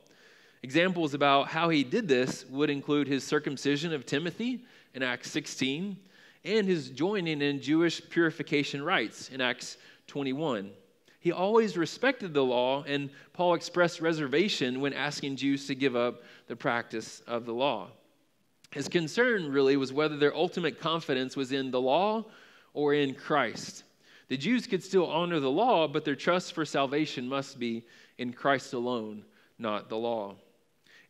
Examples 0.62 1.16
about 1.16 1.48
how 1.48 1.70
he 1.70 1.84
did 1.84 2.08
this 2.08 2.46
would 2.52 2.70
include 2.70 3.08
his 3.08 3.24
circumcision 3.24 3.92
of 3.94 4.06
Timothy 4.06 4.64
in 4.94 5.02
Acts 5.02 5.32
16 5.32 5.98
and 6.46 6.68
his 6.68 6.92
joining 6.92 7.42
in 7.42 7.60
Jewish 7.64 8.00
purification 8.12 8.84
rites 8.84 9.30
in 9.30 9.42
Acts 9.42 9.78
21. 10.06 10.70
He 11.20 11.32
always 11.32 11.78
respected 11.78 12.36
the 12.36 12.44
law, 12.44 12.84
and 12.84 13.10
Paul 13.34 13.56
expressed 13.56 14.02
reservation 14.02 14.82
when 14.82 14.94
asking 14.94 15.38
Jews 15.38 15.66
to 15.66 15.74
give 15.74 15.96
up 15.96 16.22
the 16.46 16.56
practice 16.56 17.24
of 17.26 17.48
the 17.48 17.54
law. 17.56 17.90
His 18.72 18.88
concern 18.88 19.52
really 19.52 19.78
was 19.78 19.92
whether 19.92 20.18
their 20.18 20.36
ultimate 20.36 20.80
confidence 20.80 21.36
was 21.36 21.52
in 21.52 21.72
the 21.72 21.82
law 21.82 22.26
or 22.74 22.94
in 22.94 23.14
Christ. 23.14 23.84
The 24.30 24.38
Jews 24.38 24.66
could 24.66 24.84
still 24.84 25.08
honor 25.08 25.40
the 25.42 25.52
law, 25.52 25.88
but 25.88 26.06
their 26.06 26.16
trust 26.16 26.54
for 26.54 26.66
salvation 26.66 27.28
must 27.28 27.60
be 27.60 27.84
in 28.18 28.32
Christ 28.32 28.74
alone, 28.74 29.26
not 29.60 29.90
the 29.90 29.98
law. 29.98 30.36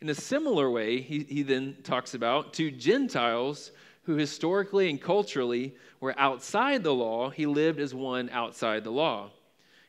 In 0.01 0.09
a 0.09 0.15
similar 0.15 0.71
way, 0.71 1.01
he, 1.01 1.19
he 1.19 1.43
then 1.43 1.77
talks 1.83 2.15
about 2.15 2.53
to 2.53 2.71
Gentiles 2.71 3.71
who 4.03 4.15
historically 4.15 4.89
and 4.89 4.99
culturally 4.99 5.75
were 5.99 6.19
outside 6.19 6.83
the 6.83 6.93
law, 6.93 7.29
he 7.29 7.45
lived 7.45 7.79
as 7.79 7.93
one 7.93 8.29
outside 8.31 8.83
the 8.83 8.91
law. 8.91 9.29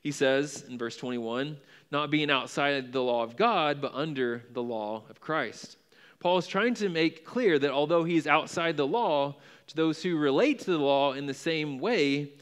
He 0.02 0.10
says 0.10 0.64
in 0.68 0.76
verse 0.76 0.96
21 0.96 1.56
not 1.90 2.10
being 2.10 2.30
outside 2.30 2.92
the 2.92 3.02
law 3.02 3.22
of 3.22 3.36
God, 3.36 3.80
but 3.80 3.94
under 3.94 4.44
the 4.52 4.62
law 4.62 5.02
of 5.10 5.20
Christ. 5.20 5.76
Paul 6.22 6.38
is 6.38 6.46
trying 6.46 6.74
to 6.74 6.88
make 6.88 7.24
clear 7.24 7.58
that 7.58 7.72
although 7.72 8.04
he's 8.04 8.28
outside 8.28 8.76
the 8.76 8.86
law, 8.86 9.34
to 9.66 9.74
those 9.74 10.00
who 10.04 10.16
relate 10.16 10.60
to 10.60 10.70
the 10.70 10.78
law 10.78 11.14
in 11.14 11.26
the 11.26 11.34
same 11.34 11.80
way, 11.80 12.34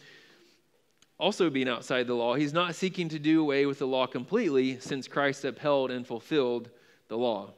also 1.18 1.48
being 1.48 1.66
outside 1.66 2.06
the 2.06 2.12
law, 2.12 2.34
he's 2.34 2.52
not 2.52 2.74
seeking 2.74 3.08
to 3.08 3.18
do 3.18 3.40
away 3.40 3.64
with 3.64 3.78
the 3.78 3.86
law 3.86 4.06
completely 4.06 4.78
since 4.80 5.08
Christ 5.08 5.46
upheld 5.46 5.90
and 5.90 6.06
fulfilled 6.06 6.68
the 7.08 7.16
law. 7.16 7.54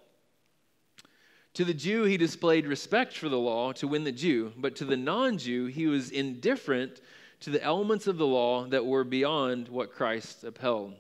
To 1.55 1.65
the 1.65 1.75
Jew, 1.75 2.05
he 2.05 2.17
displayed 2.17 2.69
respect 2.69 3.17
for 3.17 3.29
the 3.29 3.37
law 3.37 3.73
to 3.73 3.89
win 3.89 4.05
the 4.05 4.13
Jew, 4.13 4.53
but 4.57 4.77
to 4.77 4.85
the 4.85 4.97
non 4.97 5.39
Jew, 5.39 5.67
he 5.67 5.89
was 5.89 6.13
indifferent 6.13 7.01
to 7.41 7.51
the 7.51 7.65
elements 7.65 8.07
of 8.07 8.17
the 8.17 8.29
law 8.29 8.65
that 8.67 8.87
were 8.87 9.03
beyond 9.03 9.67
what 9.67 9.91
Christ 9.91 10.45
upheld. 10.45 10.93
I'll 10.93 10.99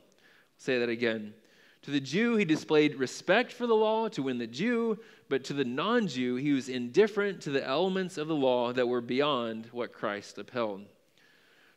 say 0.56 0.80
that 0.80 0.88
again. 0.88 1.34
To 1.82 1.90
the 1.90 2.00
Jew, 2.00 2.36
he 2.36 2.44
displayed 2.44 2.94
respect 2.94 3.52
for 3.52 3.66
the 3.66 3.74
law 3.74 4.08
to 4.08 4.22
win 4.22 4.38
the 4.38 4.46
Jew, 4.46 4.98
but 5.28 5.42
to 5.44 5.52
the 5.52 5.64
non 5.64 6.06
Jew, 6.06 6.36
he 6.36 6.52
was 6.52 6.68
indifferent 6.68 7.40
to 7.42 7.50
the 7.50 7.66
elements 7.66 8.18
of 8.18 8.28
the 8.28 8.36
law 8.36 8.72
that 8.72 8.86
were 8.86 9.00
beyond 9.00 9.66
what 9.72 9.92
Christ 9.92 10.38
upheld. 10.38 10.84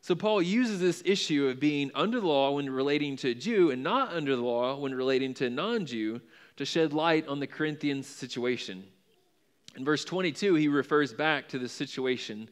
So 0.01 0.13
Paul 0.13 0.43
uses 0.43 0.79
this 0.79 1.01
issue 1.03 1.47
of 1.47 1.59
being 1.59 1.89
under 1.95 2.19
the 2.19 2.27
law 2.27 2.51
when 2.51 2.69
relating 2.69 3.15
to 3.17 3.31
a 3.31 3.33
Jew 3.33 3.71
and 3.71 3.81
not 3.81 4.13
under 4.13 4.35
the 4.35 4.43
law 4.43 4.77
when 4.77 4.93
relating 4.93 5.33
to 5.35 5.47
a 5.47 5.49
non 5.49 5.87
Jew 5.87 6.21
to 6.57 6.65
shed 6.65 6.93
light 6.93 7.27
on 7.27 7.39
the 7.39 7.47
Corinthians' 7.47 8.05
situation. 8.05 8.83
In 9.75 9.83
verse 9.83 10.05
22, 10.05 10.53
he 10.53 10.67
refers 10.67 11.11
back 11.11 11.47
to 11.49 11.57
the 11.57 11.67
situation 11.67 12.47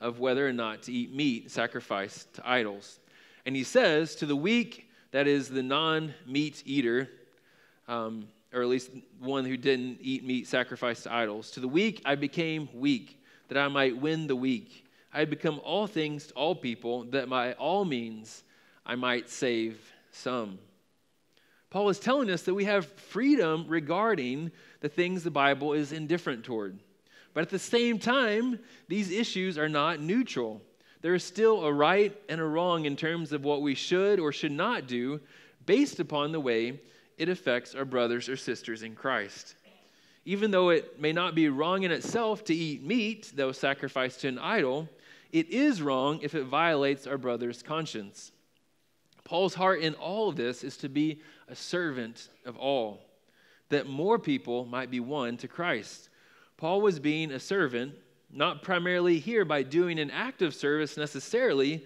of 0.00 0.20
whether 0.20 0.46
or 0.46 0.52
not 0.52 0.82
to 0.82 0.92
eat 0.92 1.14
meat 1.14 1.50
sacrificed 1.50 2.34
to 2.34 2.48
idols. 2.48 3.00
And 3.46 3.56
he 3.56 3.64
says, 3.64 4.14
To 4.16 4.26
the 4.26 4.36
weak, 4.36 4.87
that 5.10 5.26
is 5.26 5.48
the 5.48 5.62
non 5.62 6.14
meat 6.26 6.62
eater, 6.66 7.08
um, 7.86 8.28
or 8.52 8.62
at 8.62 8.68
least 8.68 8.90
one 9.20 9.44
who 9.44 9.56
didn't 9.56 9.98
eat 10.00 10.24
meat 10.24 10.46
sacrificed 10.46 11.04
to 11.04 11.12
idols, 11.12 11.50
to 11.52 11.60
the 11.60 11.68
weak 11.68 12.02
I 12.04 12.14
became 12.14 12.68
weak, 12.74 13.22
that 13.48 13.58
I 13.58 13.68
might 13.68 13.96
win 13.96 14.26
the 14.26 14.36
weak. 14.36 14.84
I 15.12 15.20
had 15.20 15.30
become 15.30 15.60
all 15.64 15.86
things 15.86 16.26
to 16.28 16.34
all 16.34 16.54
people, 16.54 17.04
that 17.04 17.28
by 17.28 17.54
all 17.54 17.84
means 17.84 18.44
I 18.84 18.94
might 18.94 19.30
save 19.30 19.80
some. 20.10 20.58
Paul 21.70 21.88
is 21.90 21.98
telling 21.98 22.30
us 22.30 22.42
that 22.42 22.54
we 22.54 22.64
have 22.64 22.86
freedom 22.86 23.66
regarding 23.68 24.50
the 24.80 24.88
things 24.88 25.22
the 25.22 25.30
Bible 25.30 25.74
is 25.74 25.92
indifferent 25.92 26.44
toward. 26.44 26.78
But 27.34 27.42
at 27.42 27.50
the 27.50 27.58
same 27.58 27.98
time, 27.98 28.58
these 28.88 29.10
issues 29.10 29.58
are 29.58 29.68
not 29.68 30.00
neutral. 30.00 30.62
There 31.00 31.14
is 31.14 31.22
still 31.22 31.64
a 31.64 31.72
right 31.72 32.16
and 32.28 32.40
a 32.40 32.44
wrong 32.44 32.84
in 32.84 32.96
terms 32.96 33.32
of 33.32 33.44
what 33.44 33.62
we 33.62 33.74
should 33.74 34.18
or 34.18 34.32
should 34.32 34.52
not 34.52 34.86
do 34.86 35.20
based 35.66 36.00
upon 36.00 36.32
the 36.32 36.40
way 36.40 36.80
it 37.16 37.28
affects 37.28 37.74
our 37.74 37.84
brothers 37.84 38.28
or 38.28 38.36
sisters 38.36 38.82
in 38.82 38.94
Christ. 38.94 39.54
Even 40.24 40.50
though 40.50 40.70
it 40.70 41.00
may 41.00 41.12
not 41.12 41.34
be 41.34 41.48
wrong 41.48 41.84
in 41.84 41.90
itself 41.90 42.44
to 42.44 42.54
eat 42.54 42.82
meat 42.82 43.32
that 43.36 43.46
was 43.46 43.58
sacrificed 43.58 44.20
to 44.20 44.28
an 44.28 44.38
idol, 44.38 44.88
it 45.32 45.48
is 45.50 45.82
wrong 45.82 46.20
if 46.22 46.34
it 46.34 46.44
violates 46.44 47.06
our 47.06 47.18
brother's 47.18 47.62
conscience. 47.62 48.32
Paul's 49.24 49.54
heart 49.54 49.80
in 49.80 49.94
all 49.94 50.28
of 50.28 50.36
this 50.36 50.64
is 50.64 50.76
to 50.78 50.88
be 50.88 51.20
a 51.48 51.54
servant 51.54 52.28
of 52.46 52.56
all, 52.56 53.00
that 53.68 53.86
more 53.86 54.18
people 54.18 54.64
might 54.64 54.90
be 54.90 55.00
won 55.00 55.36
to 55.38 55.48
Christ. 55.48 56.08
Paul 56.56 56.80
was 56.80 56.98
being 56.98 57.30
a 57.30 57.40
servant, 57.40 57.94
not 58.38 58.62
primarily 58.62 59.18
here 59.18 59.44
by 59.44 59.64
doing 59.64 59.98
an 59.98 60.12
act 60.12 60.42
of 60.42 60.54
service 60.54 60.96
necessarily, 60.96 61.84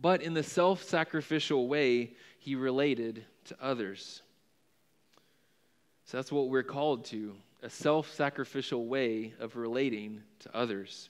but 0.00 0.20
in 0.20 0.34
the 0.34 0.42
self 0.42 0.82
sacrificial 0.82 1.66
way 1.66 2.12
he 2.38 2.54
related 2.54 3.24
to 3.46 3.56
others. 3.60 4.20
So 6.04 6.18
that's 6.18 6.30
what 6.30 6.50
we're 6.50 6.62
called 6.62 7.06
to 7.06 7.34
a 7.62 7.70
self 7.70 8.12
sacrificial 8.12 8.86
way 8.86 9.32
of 9.40 9.56
relating 9.56 10.22
to 10.40 10.54
others. 10.54 11.08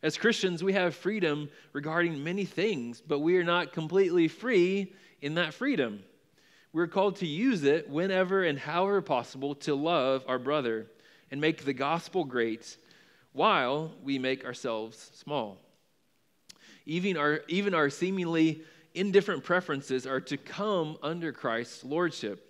As 0.00 0.16
Christians, 0.16 0.62
we 0.62 0.74
have 0.74 0.94
freedom 0.94 1.50
regarding 1.72 2.22
many 2.22 2.44
things, 2.44 3.02
but 3.06 3.18
we 3.18 3.36
are 3.36 3.44
not 3.44 3.72
completely 3.72 4.28
free 4.28 4.94
in 5.20 5.34
that 5.34 5.52
freedom. 5.52 6.04
We're 6.72 6.86
called 6.86 7.16
to 7.16 7.26
use 7.26 7.64
it 7.64 7.90
whenever 7.90 8.44
and 8.44 8.56
however 8.56 9.02
possible 9.02 9.56
to 9.56 9.74
love 9.74 10.24
our 10.28 10.38
brother 10.38 10.86
and 11.32 11.40
make 11.40 11.64
the 11.64 11.72
gospel 11.72 12.24
great 12.24 12.76
while 13.32 13.92
we 14.02 14.18
make 14.18 14.44
ourselves 14.44 15.10
small. 15.14 15.58
Even 16.86 17.16
our, 17.16 17.42
even 17.48 17.74
our 17.74 17.90
seemingly 17.90 18.62
indifferent 18.94 19.44
preferences 19.44 20.06
are 20.06 20.20
to 20.20 20.36
come 20.36 20.96
under 21.02 21.32
Christ's 21.32 21.84
lordship, 21.84 22.46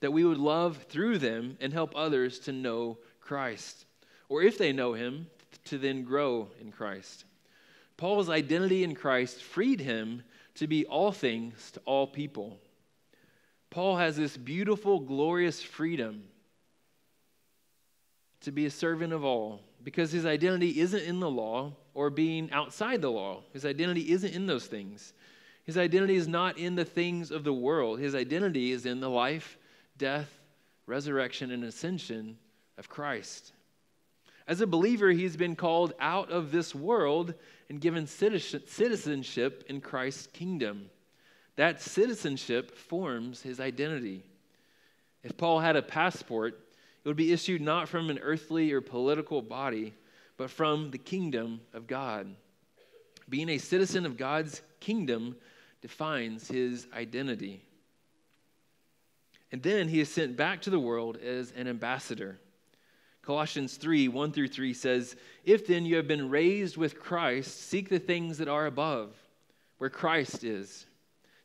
that 0.00 0.12
we 0.12 0.24
would 0.24 0.38
love 0.38 0.86
through 0.88 1.18
them 1.18 1.56
and 1.60 1.72
help 1.72 1.92
others 1.94 2.38
to 2.40 2.52
know 2.52 2.98
Christ. 3.20 3.84
Or 4.28 4.42
if 4.42 4.58
they 4.58 4.72
know 4.72 4.94
him, 4.94 5.26
to 5.66 5.78
then 5.78 6.02
grow 6.02 6.48
in 6.60 6.72
Christ. 6.72 7.24
Paul's 7.96 8.28
identity 8.28 8.82
in 8.82 8.94
Christ 8.94 9.42
freed 9.42 9.80
him 9.80 10.22
to 10.54 10.66
be 10.66 10.84
all 10.86 11.12
things 11.12 11.70
to 11.72 11.80
all 11.84 12.06
people. 12.06 12.58
Paul 13.70 13.96
has 13.96 14.16
this 14.16 14.36
beautiful, 14.36 15.00
glorious 15.00 15.62
freedom 15.62 16.24
to 18.40 18.50
be 18.50 18.66
a 18.66 18.70
servant 18.70 19.12
of 19.12 19.24
all 19.24 19.60
because 19.84 20.12
his 20.12 20.26
identity 20.26 20.80
isn't 20.80 21.02
in 21.02 21.20
the 21.20 21.30
law 21.30 21.72
or 21.94 22.10
being 22.10 22.50
outside 22.52 23.02
the 23.02 23.10
law. 23.10 23.42
His 23.52 23.64
identity 23.64 24.12
isn't 24.12 24.34
in 24.34 24.46
those 24.46 24.66
things. 24.66 25.12
His 25.64 25.78
identity 25.78 26.16
is 26.16 26.28
not 26.28 26.58
in 26.58 26.74
the 26.74 26.84
things 26.84 27.30
of 27.30 27.44
the 27.44 27.52
world. 27.52 27.98
His 27.98 28.14
identity 28.14 28.72
is 28.72 28.86
in 28.86 29.00
the 29.00 29.10
life, 29.10 29.58
death, 29.98 30.28
resurrection, 30.86 31.50
and 31.50 31.64
ascension 31.64 32.38
of 32.78 32.88
Christ. 32.88 33.52
As 34.48 34.60
a 34.60 34.66
believer, 34.66 35.10
he's 35.10 35.36
been 35.36 35.54
called 35.54 35.94
out 36.00 36.30
of 36.30 36.50
this 36.50 36.74
world 36.74 37.34
and 37.68 37.80
given 37.80 38.06
citizenship 38.06 39.64
in 39.68 39.80
Christ's 39.80 40.26
kingdom. 40.26 40.90
That 41.56 41.80
citizenship 41.80 42.76
forms 42.76 43.42
his 43.42 43.60
identity. 43.60 44.24
If 45.22 45.36
Paul 45.36 45.60
had 45.60 45.76
a 45.76 45.82
passport, 45.82 46.58
it 47.04 47.08
would 47.08 47.16
be 47.16 47.32
issued 47.32 47.60
not 47.60 47.88
from 47.88 48.10
an 48.10 48.20
earthly 48.20 48.72
or 48.72 48.80
political 48.80 49.42
body, 49.42 49.94
but 50.36 50.50
from 50.50 50.90
the 50.90 50.98
kingdom 50.98 51.60
of 51.72 51.86
God. 51.86 52.34
Being 53.28 53.48
a 53.48 53.58
citizen 53.58 54.06
of 54.06 54.16
God's 54.16 54.62
kingdom 54.78 55.36
defines 55.80 56.46
his 56.48 56.86
identity. 56.94 57.62
And 59.50 59.62
then 59.62 59.88
he 59.88 60.00
is 60.00 60.08
sent 60.08 60.36
back 60.36 60.62
to 60.62 60.70
the 60.70 60.78
world 60.78 61.16
as 61.16 61.52
an 61.52 61.66
ambassador. 61.66 62.38
Colossians 63.20 63.76
3 63.76 64.08
1 64.08 64.32
through 64.32 64.48
3 64.48 64.72
says, 64.72 65.16
If 65.44 65.66
then 65.66 65.84
you 65.84 65.96
have 65.96 66.08
been 66.08 66.30
raised 66.30 66.76
with 66.76 67.00
Christ, 67.00 67.68
seek 67.68 67.88
the 67.88 67.98
things 67.98 68.38
that 68.38 68.48
are 68.48 68.66
above, 68.66 69.14
where 69.78 69.90
Christ 69.90 70.44
is, 70.44 70.86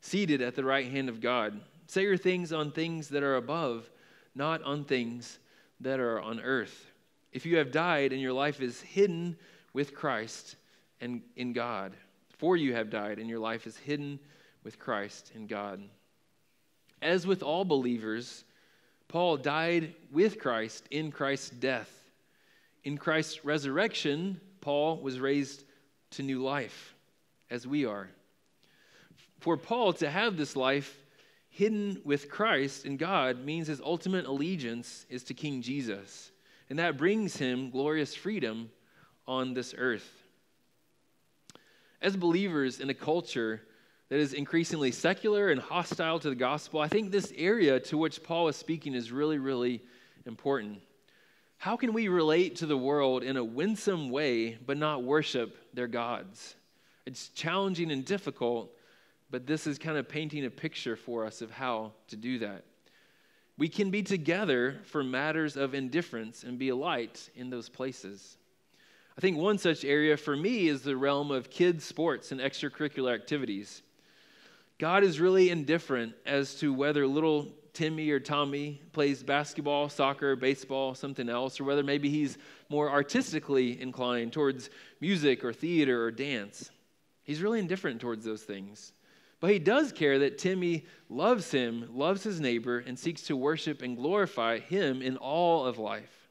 seated 0.01 0.41
at 0.41 0.55
the 0.55 0.63
right 0.63 0.89
hand 0.89 1.09
of 1.09 1.19
God. 1.19 1.59
Set 1.87 2.03
your 2.03 2.17
things 2.17 2.53
on 2.53 2.71
things 2.71 3.09
that 3.09 3.23
are 3.23 3.35
above, 3.35 3.89
not 4.35 4.61
on 4.63 4.83
things 4.83 5.39
that 5.81 5.99
are 5.99 6.19
on 6.19 6.39
earth. 6.39 6.91
If 7.31 7.45
you 7.45 7.57
have 7.57 7.71
died 7.71 8.11
and 8.13 8.21
your 8.21 8.33
life 8.33 8.61
is 8.61 8.81
hidden 8.81 9.37
with 9.73 9.93
Christ 9.93 10.55
and 11.01 11.21
in 11.35 11.53
God, 11.53 11.93
for 12.37 12.55
you 12.55 12.73
have 12.73 12.89
died 12.89 13.19
and 13.19 13.29
your 13.29 13.39
life 13.39 13.67
is 13.67 13.77
hidden 13.77 14.19
with 14.63 14.79
Christ 14.79 15.31
in 15.35 15.47
God. 15.47 15.81
As 17.01 17.27
with 17.27 17.43
all 17.43 17.63
believers, 17.63 18.43
Paul 19.07 19.37
died 19.37 19.93
with 20.11 20.39
Christ 20.39 20.85
in 20.91 21.11
Christ's 21.11 21.49
death. 21.49 21.91
In 22.83 22.97
Christ's 22.97 23.45
resurrection, 23.45 24.39
Paul 24.61 24.97
was 24.97 25.19
raised 25.19 25.63
to 26.11 26.23
new 26.23 26.43
life, 26.43 26.95
as 27.49 27.67
we 27.67 27.85
are. 27.85 28.09
For 29.39 29.57
Paul 29.57 29.93
to 29.93 30.09
have 30.09 30.37
this 30.37 30.55
life 30.55 30.97
hidden 31.57 31.99
with 32.05 32.29
Christ 32.29 32.85
in 32.85 32.97
God 32.97 33.43
means 33.43 33.65
his 33.65 33.81
ultimate 33.81 34.27
allegiance 34.27 35.07
is 35.09 35.23
to 35.23 35.33
King 35.33 35.63
Jesus, 35.63 36.31
and 36.69 36.77
that 36.77 36.97
brings 36.97 37.35
him 37.35 37.71
glorious 37.71 38.13
freedom 38.13 38.69
on 39.27 39.55
this 39.55 39.73
earth. 39.75 40.07
As 41.99 42.15
believers 42.15 42.79
in 42.79 42.91
a 42.91 42.93
culture 42.93 43.63
that 44.09 44.19
is 44.19 44.33
increasingly 44.33 44.91
secular 44.91 45.49
and 45.49 45.59
hostile 45.59 46.19
to 46.19 46.29
the 46.29 46.35
gospel, 46.35 46.79
I 46.79 46.89
think 46.89 47.11
this 47.11 47.33
area 47.35 47.79
to 47.79 47.97
which 47.97 48.21
Paul 48.21 48.49
is 48.49 48.55
speaking 48.55 48.93
is 48.93 49.11
really, 49.11 49.39
really 49.39 49.81
important. 50.27 50.79
How 51.57 51.75
can 51.75 51.91
we 51.91 52.07
relate 52.07 52.57
to 52.57 52.67
the 52.67 52.77
world 52.77 53.23
in 53.23 53.35
a 53.35 53.43
winsome 53.43 54.11
way 54.11 54.59
but 54.63 54.77
not 54.77 55.01
worship 55.01 55.57
their 55.73 55.87
gods? 55.87 56.53
It's 57.07 57.29
challenging 57.29 57.91
and 57.91 58.05
difficult, 58.05 58.76
but 59.29 59.45
this 59.45 59.67
is 59.67 59.77
kind 59.77 59.97
of 59.97 60.07
painting 60.07 60.45
a 60.45 60.49
picture 60.49 60.95
for 60.95 61.25
us 61.25 61.41
of 61.41 61.51
how 61.51 61.91
to 62.07 62.15
do 62.15 62.39
that. 62.39 62.63
We 63.57 63.67
can 63.67 63.89
be 63.89 64.03
together 64.03 64.79
for 64.83 65.03
matters 65.03 65.57
of 65.57 65.73
indifference 65.73 66.43
and 66.43 66.59
be 66.59 66.69
a 66.69 66.75
light 66.75 67.29
in 67.35 67.49
those 67.49 67.69
places. 67.69 68.37
I 69.17 69.21
think 69.21 69.37
one 69.37 69.57
such 69.57 69.83
area 69.83 70.15
for 70.15 70.35
me 70.35 70.67
is 70.67 70.83
the 70.83 70.95
realm 70.95 71.31
of 71.31 71.49
kids' 71.49 71.83
sports 71.83 72.31
and 72.31 72.39
extracurricular 72.39 73.13
activities. 73.13 73.81
God 74.77 75.03
is 75.03 75.19
really 75.19 75.49
indifferent 75.49 76.13
as 76.25 76.53
to 76.55 76.71
whether 76.71 77.07
little 77.07 77.47
Timmy 77.73 78.11
or 78.11 78.19
Tommy 78.19 78.79
plays 78.91 79.23
basketball, 79.23 79.89
soccer, 79.89 80.35
baseball, 80.35 80.93
something 80.93 81.29
else, 81.29 81.59
or 81.59 81.63
whether 81.63 81.83
maybe 81.83 82.09
he's 82.09 82.37
more 82.69 82.89
artistically 82.91 83.81
inclined 83.81 84.33
towards 84.33 84.69
music 85.01 85.43
or 85.43 85.51
theater 85.51 86.03
or 86.03 86.11
dance. 86.11 86.69
He's 87.23 87.41
really 87.41 87.59
indifferent 87.59 87.99
towards 88.01 88.23
those 88.23 88.43
things. 88.43 88.93
But 89.39 89.51
he 89.51 89.59
does 89.59 89.91
care 89.91 90.19
that 90.19 90.37
Timmy 90.37 90.85
loves 91.09 91.51
him, 91.51 91.89
loves 91.93 92.23
his 92.23 92.39
neighbor, 92.39 92.79
and 92.79 92.97
seeks 92.97 93.21
to 93.23 93.35
worship 93.35 93.81
and 93.81 93.95
glorify 93.95 94.59
him 94.59 95.01
in 95.01 95.17
all 95.17 95.65
of 95.65 95.77
life. 95.77 96.27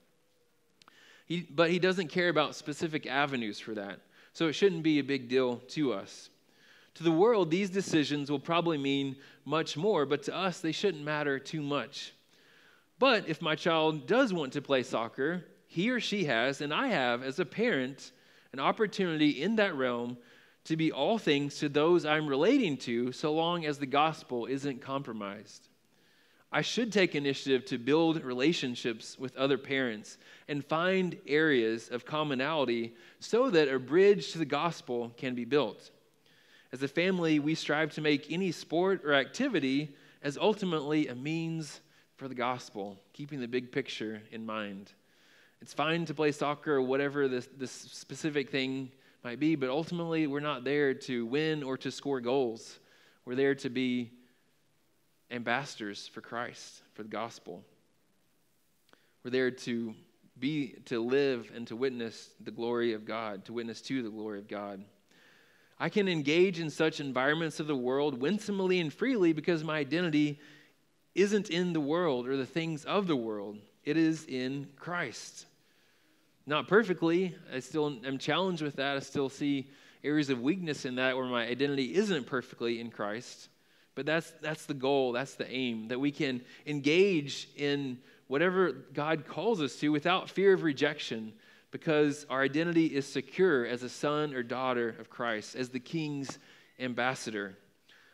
He, 1.27 1.43
but 1.43 1.71
he 1.71 1.79
doesn't 1.79 2.09
care 2.09 2.29
about 2.29 2.57
specific 2.57 3.07
avenues 3.07 3.61
for 3.61 3.75
that. 3.75 4.01
So 4.33 4.49
it 4.49 4.55
shouldn't 4.55 4.83
be 4.83 4.99
a 4.99 5.05
big 5.05 5.29
deal 5.29 5.57
to 5.69 5.93
us. 5.93 6.31
To 6.95 7.05
the 7.05 7.13
world, 7.13 7.51
these 7.51 7.71
decisions 7.71 8.31
will 8.31 8.41
probably 8.41 8.79
mean 8.79 9.17
much 9.45 9.77
more, 9.77 10.07
but 10.07 10.23
to 10.25 10.35
us, 10.35 10.61
they 10.61 10.73
shouldn't 10.73 11.05
matter 11.05 11.39
too 11.39 11.63
much. 11.63 12.13
But 12.99 13.29
if 13.29 13.43
my 13.43 13.55
child 13.55 14.07
does 14.07 14.33
want 14.33 14.53
to 14.55 14.63
play 14.63 14.83
soccer, 14.83 15.45
he 15.67 15.91
or 15.91 16.01
she 16.01 16.25
has, 16.25 16.61
and 16.61 16.73
I 16.73 16.89
have 16.89 17.23
as 17.23 17.39
a 17.39 17.45
parent, 17.45 18.13
an 18.53 18.61
opportunity 18.61 19.43
in 19.43 19.57
that 19.57 19.75
realm 19.75 20.17
to 20.67 20.77
be 20.77 20.93
all 20.93 21.19
things 21.19 21.59
to 21.59 21.69
those 21.69 22.05
I'm 22.05 22.27
relating 22.27 22.77
to, 22.79 23.13
so 23.13 23.33
long 23.33 23.65
as 23.65 23.79
the 23.79 23.87
gospel 23.87 24.47
isn't 24.47 24.83
compromised. 24.83 25.69
I 26.53 26.63
should 26.63 26.93
take 26.93 27.15
initiative 27.15 27.65
to 27.67 27.79
build 27.79 28.23
relationships 28.23 29.19
with 29.19 29.37
other 29.37 29.59
parents 29.59 30.19
and 30.49 30.65
find 30.65 31.19
areas 31.27 31.89
of 31.89 32.05
commonality 32.05 32.95
so 33.21 33.51
that 33.51 33.69
a 33.69 33.79
bridge 33.79 34.33
to 34.33 34.39
the 34.39 34.45
gospel 34.45 35.13
can 35.17 35.35
be 35.35 35.45
built. 35.45 35.91
As 36.73 36.83
a 36.83 36.89
family, 36.89 37.39
we 37.39 37.55
strive 37.55 37.93
to 37.95 38.01
make 38.01 38.31
any 38.31 38.53
sport 38.53 39.05
or 39.05 39.15
activity 39.15 39.95
as 40.23 40.37
ultimately 40.37 41.09
a 41.09 41.15
means 41.15 41.81
for 42.17 42.27
the 42.27 42.35
gospel, 42.35 42.99
keeping 43.13 43.41
the 43.41 43.49
big 43.49 43.71
picture 43.71 44.23
in 44.33 44.45
mind. 44.47 44.93
It's 45.61 45.75
fine 45.75 46.07
to 46.07 46.15
play 46.15 46.33
soccer 46.33 46.75
or 46.75 46.83
whatever 46.83 47.29
this, 47.29 47.49
specific 47.71 48.51
thing 48.51 48.91
might 49.27 49.41
be, 49.41 49.57
but 49.57 49.71
ultimately, 49.71 50.29
we're 50.29 50.39
not 50.39 50.63
there 50.63 50.95
to 50.95 51.27
win 51.27 51.65
or 51.65 51.77
to 51.77 51.91
score 51.91 52.21
goals. 52.21 52.79
We're 53.25 53.35
there 53.35 53.57
to 53.57 53.69
be 53.69 54.13
ambassadors 55.33 56.07
for 56.07 56.21
Christ, 56.21 56.81
for 56.95 57.03
the 57.03 57.09
gospel. 57.09 57.65
We're 59.25 59.33
there 59.33 59.51
to 59.51 59.97
be 60.39 60.77
to 60.85 61.01
live 61.01 61.51
and 61.53 61.67
to 61.67 61.75
witness 61.75 62.31
the 62.39 62.53
glory 62.53 62.93
of 62.93 63.05
God, 63.05 63.45
to 63.47 63.53
witness 63.53 63.81
to 63.81 64.01
the 64.01 64.11
glory 64.11 64.39
of 64.39 64.47
God. 64.47 64.85
I 65.77 65.89
can 65.89 66.07
engage 66.07 66.61
in 66.61 66.71
such 66.71 67.01
environments 67.01 67.59
of 67.59 67.67
the 67.67 67.75
world 67.75 68.21
winsomely 68.21 68.79
and 68.79 68.93
freely 68.93 69.33
because 69.33 69.65
my 69.65 69.77
identity 69.77 70.39
isn't 71.17 71.51
in 71.51 71.73
the 71.73 71.81
world 71.81 72.29
or 72.29 72.37
the 72.37 72.47
things 72.47 72.85
of 72.85 73.09
the 73.09 73.17
world. 73.17 73.59
It 73.83 73.97
is 73.97 74.25
in 74.27 74.69
Christ. 74.77 75.47
Not 76.47 76.69
perfectly. 76.69 77.37
I 77.53 77.59
still 77.59 77.99
am 78.05 78.19
challenged 78.19 78.63
with 78.63 78.77
that. 78.77 78.97
I 78.97 79.01
still 79.01 79.29
see 79.29 79.69
areas 80.05 80.31
of 80.31 80.41
weakness 80.41 80.85
in 80.85 80.95
that 80.97 81.17
where 81.17 81.27
my 81.27 81.47
identity 81.47 81.95
isn't 81.97 82.27
perfectly 82.27 82.81
in 82.81 82.91
Christ. 82.91 83.49
But 83.97 84.07
that's, 84.07 84.31
that's 84.43 84.67
the 84.67 84.75
goal, 84.75 85.13
that's 85.13 85.35
the 85.35 85.51
aim, 85.51 85.89
that 85.89 85.99
we 85.99 86.13
can 86.13 86.43
engage 86.67 87.49
in 87.57 87.99
whatever 88.29 88.73
God 88.73 89.27
calls 89.27 89.61
us 89.61 89.77
to 89.77 89.89
without 89.89 90.31
fear 90.31 90.53
of 90.53 90.63
rejection, 90.63 91.33
because 91.71 92.27
our 92.29 92.43
identity 92.43 92.87
is 92.87 93.07
secure 93.07 93.67
as 93.67 93.83
a 93.83 93.89
son 93.89 94.35
or 94.35 94.43
daughter 94.43 94.95
of 95.01 95.11
Christ, 95.11 95.57
as 95.57 95.71
the 95.71 95.81
king's 95.81 96.39
ambassador. 96.79 97.57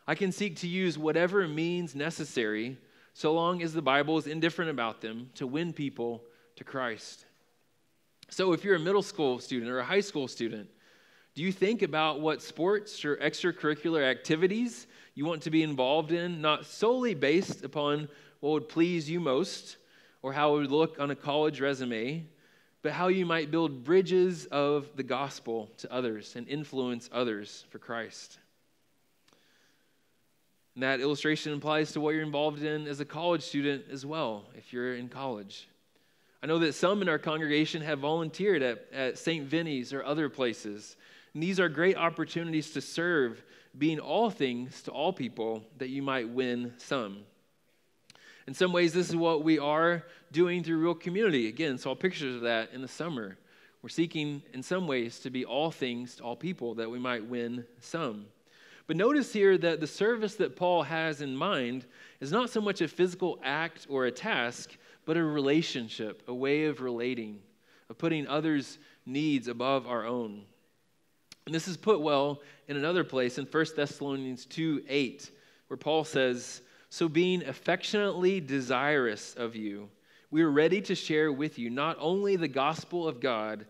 I 0.07 0.15
can 0.15 0.31
seek 0.31 0.57
to 0.57 0.67
use 0.67 0.97
whatever 0.97 1.47
means 1.47 1.95
necessary, 1.95 2.77
so 3.13 3.33
long 3.33 3.61
as 3.61 3.73
the 3.73 3.81
Bible 3.81 4.17
is 4.17 4.25
indifferent 4.25 4.71
about 4.71 5.01
them, 5.01 5.29
to 5.35 5.45
win 5.45 5.73
people 5.73 6.23
to 6.55 6.63
Christ. 6.63 7.25
So, 8.29 8.53
if 8.53 8.63
you're 8.63 8.75
a 8.75 8.79
middle 8.79 9.03
school 9.03 9.39
student 9.39 9.69
or 9.69 9.79
a 9.79 9.83
high 9.83 10.01
school 10.01 10.27
student, 10.27 10.69
do 11.35 11.41
you 11.41 11.51
think 11.51 11.81
about 11.81 12.21
what 12.21 12.41
sports 12.41 13.03
or 13.05 13.17
extracurricular 13.17 14.03
activities 14.03 14.87
you 15.15 15.25
want 15.25 15.41
to 15.43 15.51
be 15.51 15.63
involved 15.63 16.11
in, 16.11 16.41
not 16.41 16.65
solely 16.65 17.15
based 17.15 17.63
upon 17.63 18.07
what 18.39 18.51
would 18.51 18.69
please 18.69 19.09
you 19.09 19.19
most 19.19 19.77
or 20.21 20.33
how 20.33 20.55
it 20.55 20.59
would 20.59 20.71
look 20.71 20.99
on 20.99 21.11
a 21.11 21.15
college 21.15 21.59
resume, 21.59 22.25
but 22.81 22.91
how 22.91 23.07
you 23.07 23.25
might 23.25 23.49
build 23.49 23.83
bridges 23.83 24.45
of 24.47 24.89
the 24.95 25.03
gospel 25.03 25.69
to 25.77 25.91
others 25.91 26.35
and 26.35 26.47
influence 26.47 27.09
others 27.11 27.65
for 27.69 27.79
Christ. 27.79 28.37
And 30.75 30.83
that 30.83 30.99
illustration 30.99 31.53
applies 31.53 31.91
to 31.93 32.01
what 32.01 32.13
you're 32.13 32.23
involved 32.23 32.63
in 32.63 32.87
as 32.87 32.99
a 32.99 33.05
college 33.05 33.43
student 33.43 33.85
as 33.91 34.05
well, 34.05 34.45
if 34.55 34.73
you're 34.73 34.95
in 34.95 35.07
college. 35.07 35.67
I 36.43 36.45
know 36.45 36.59
that 36.59 36.75
some 36.75 37.01
in 37.01 37.07
our 37.07 37.17
congregation 37.17 37.81
have 37.83 37.99
volunteered 37.99 38.61
at, 38.61 38.85
at 38.91 39.17
St. 39.17 39.45
Vinny's 39.45 39.93
or 39.93 40.03
other 40.03 40.27
places. 40.27 40.97
And 41.33 41.41
these 41.41 41.57
are 41.57 41.69
great 41.69 41.95
opportunities 41.95 42.71
to 42.71 42.81
serve, 42.81 43.41
being 43.77 43.97
all 43.97 44.29
things 44.29 44.81
to 44.83 44.91
all 44.91 45.13
people, 45.13 45.63
that 45.77 45.87
you 45.87 46.01
might 46.01 46.27
win 46.27 46.73
some. 46.79 47.19
In 48.45 48.53
some 48.53 48.73
ways, 48.73 48.91
this 48.91 49.07
is 49.07 49.15
what 49.15 49.45
we 49.45 49.57
are 49.57 50.03
doing 50.33 50.65
through 50.65 50.79
Real 50.79 50.95
Community. 50.95 51.47
Again, 51.47 51.77
saw 51.77 51.95
pictures 51.95 52.35
of 52.35 52.41
that 52.41 52.73
in 52.73 52.81
the 52.81 52.89
summer. 52.89 53.37
We're 53.81 53.87
seeking, 53.87 54.43
in 54.53 54.63
some 54.63 54.85
ways, 54.85 55.19
to 55.19 55.29
be 55.29 55.45
all 55.45 55.71
things 55.71 56.17
to 56.17 56.23
all 56.23 56.35
people 56.35 56.75
that 56.75 56.91
we 56.91 56.99
might 56.99 57.25
win 57.25 57.63
some. 57.79 58.25
But 58.85 58.97
notice 58.97 59.31
here 59.31 59.57
that 59.59 59.79
the 59.79 59.87
service 59.87 60.35
that 60.35 60.57
Paul 60.57 60.83
has 60.83 61.21
in 61.21 61.37
mind 61.37 61.85
is 62.19 62.33
not 62.33 62.49
so 62.49 62.59
much 62.59 62.81
a 62.81 62.89
physical 62.89 63.39
act 63.45 63.87
or 63.89 64.07
a 64.07 64.11
task, 64.11 64.75
but 65.05 65.17
a 65.17 65.23
relationship, 65.23 66.23
a 66.27 66.33
way 66.33 66.65
of 66.65 66.81
relating, 66.81 67.39
of 67.89 67.97
putting 67.97 68.27
others' 68.27 68.77
needs 69.05 69.47
above 69.47 69.87
our 69.87 70.05
own. 70.05 70.43
And 71.45 71.53
this 71.53 71.67
is 71.67 71.77
put 71.77 72.01
well 72.01 72.41
in 72.67 72.77
another 72.77 73.03
place 73.03 73.37
in 73.37 73.45
1 73.45 73.65
Thessalonians 73.75 74.45
2 74.45 74.83
8, 74.87 75.31
where 75.67 75.77
Paul 75.77 76.03
says, 76.03 76.61
So 76.89 77.09
being 77.09 77.43
affectionately 77.43 78.39
desirous 78.39 79.35
of 79.35 79.55
you, 79.55 79.89
we 80.31 80.41
are 80.41 80.51
ready 80.51 80.81
to 80.81 80.95
share 80.95 81.31
with 81.31 81.59
you 81.59 81.69
not 81.69 81.97
only 81.99 82.35
the 82.35 82.47
gospel 82.47 83.07
of 83.07 83.19
God, 83.19 83.65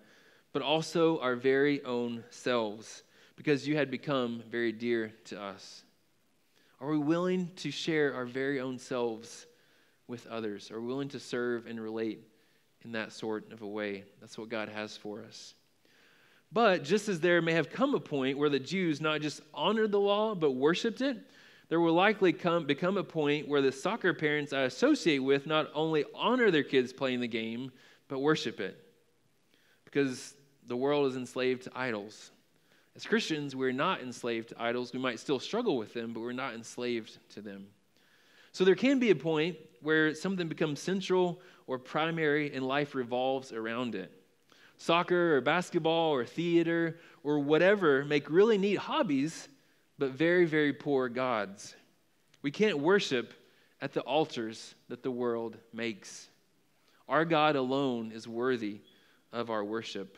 but 0.54 0.62
also 0.62 1.20
our 1.20 1.36
very 1.36 1.84
own 1.84 2.24
selves, 2.30 3.04
because 3.36 3.68
you 3.68 3.76
had 3.76 3.90
become 3.90 4.44
very 4.50 4.72
dear 4.72 5.12
to 5.26 5.42
us. 5.42 5.84
Are 6.80 6.90
we 6.90 7.00
willing 7.00 7.50
to 7.58 7.72
share 7.72 8.14
our 8.14 8.26
very 8.26 8.60
own 8.60 8.78
selves 8.78 9.48
with 10.08 10.28
others? 10.28 10.72
Are 10.72 10.82
willing 10.82 11.10
to 11.10 11.20
serve 11.20 11.68
and 11.68 11.80
relate 11.80 12.22
in 12.84 12.92
that 12.94 13.12
sort 13.12 13.52
of 13.52 13.62
a 13.62 13.68
way? 13.68 14.04
That's 14.20 14.38
what 14.38 14.50
God 14.50 14.70
has 14.70 14.98
for 14.98 15.24
us. 15.24 15.54
But 16.52 16.84
just 16.84 17.10
as 17.10 17.20
there 17.20 17.42
may 17.42 17.54
have 17.54 17.72
come 17.72 17.96
a 17.96 18.00
point 18.00 18.38
where 18.38 18.50
the 18.50 18.60
Jews 18.60 19.02
not 19.02 19.22
just 19.22 19.42
honored 19.54 19.92
the 19.92 20.00
law, 20.00 20.36
but 20.36 20.52
worshiped 20.52 21.02
it, 21.02 21.18
there 21.70 21.80
will 21.80 21.94
likely 21.94 22.32
come, 22.32 22.68
become 22.68 22.98
a 22.98 23.04
point 23.04 23.48
where 23.48 23.62
the 23.62 23.72
soccer 23.72 24.14
parents 24.14 24.54
I 24.54 24.62
associate 24.62 25.20
with 25.20 25.48
not 25.48 25.72
only 25.74 26.06
honor 26.14 26.52
their 26.52 26.64
kids 26.64 26.94
playing 26.94 27.22
the 27.22 27.28
game, 27.28 27.72
but 28.08 28.20
worship 28.20 28.60
it. 28.60 28.78
Because 29.86 30.36
the 30.68 30.78
world 30.78 31.10
is 31.10 31.18
enslaved 31.18 31.64
to 31.64 31.72
idols. 31.76 32.30
As 32.96 33.06
Christians, 33.06 33.56
we're 33.56 33.72
not 33.72 34.02
enslaved 34.02 34.50
to 34.50 34.62
idols. 34.62 34.94
We 34.94 35.00
might 35.00 35.20
still 35.20 35.40
struggle 35.40 35.78
with 35.78 35.94
them, 35.94 36.14
but 36.14 36.20
we're 36.20 36.32
not 36.32 36.54
enslaved 36.54 37.18
to 37.32 37.42
them. 37.42 37.66
So 38.54 38.64
there 38.64 38.76
can 38.76 39.00
be 39.00 39.10
a 39.10 39.16
point 39.16 39.58
where 39.82 40.14
something 40.14 40.48
becomes 40.48 40.80
central 40.80 41.42
or 41.66 41.80
primary 41.80 42.54
and 42.54 42.66
life 42.66 42.94
revolves 42.96 43.52
around 43.52 43.96
it. 43.96 44.12
Soccer 44.78 45.38
or 45.38 45.42
basketball 45.42 46.12
or 46.12 46.24
theater 46.24 47.00
or 47.24 47.40
whatever 47.40 48.06
make 48.06 48.30
really 48.30 48.58
neat 48.58 48.78
hobbies, 48.78 49.50
but 49.98 50.12
very, 50.12 50.46
very 50.46 50.72
poor 50.72 51.10
gods. 51.10 51.76
We 52.44 52.52
can't 52.52 52.78
worship 52.78 53.34
at 53.82 53.94
the 53.94 54.02
altars 54.02 54.76
that 54.88 55.02
the 55.02 55.12
world 55.12 55.58
makes. 55.74 56.30
Our 57.10 57.26
God 57.26 57.56
alone 57.56 58.12
is 58.12 58.28
worthy 58.28 58.82
of 59.32 59.50
our 59.50 59.64
worship. 59.64 60.18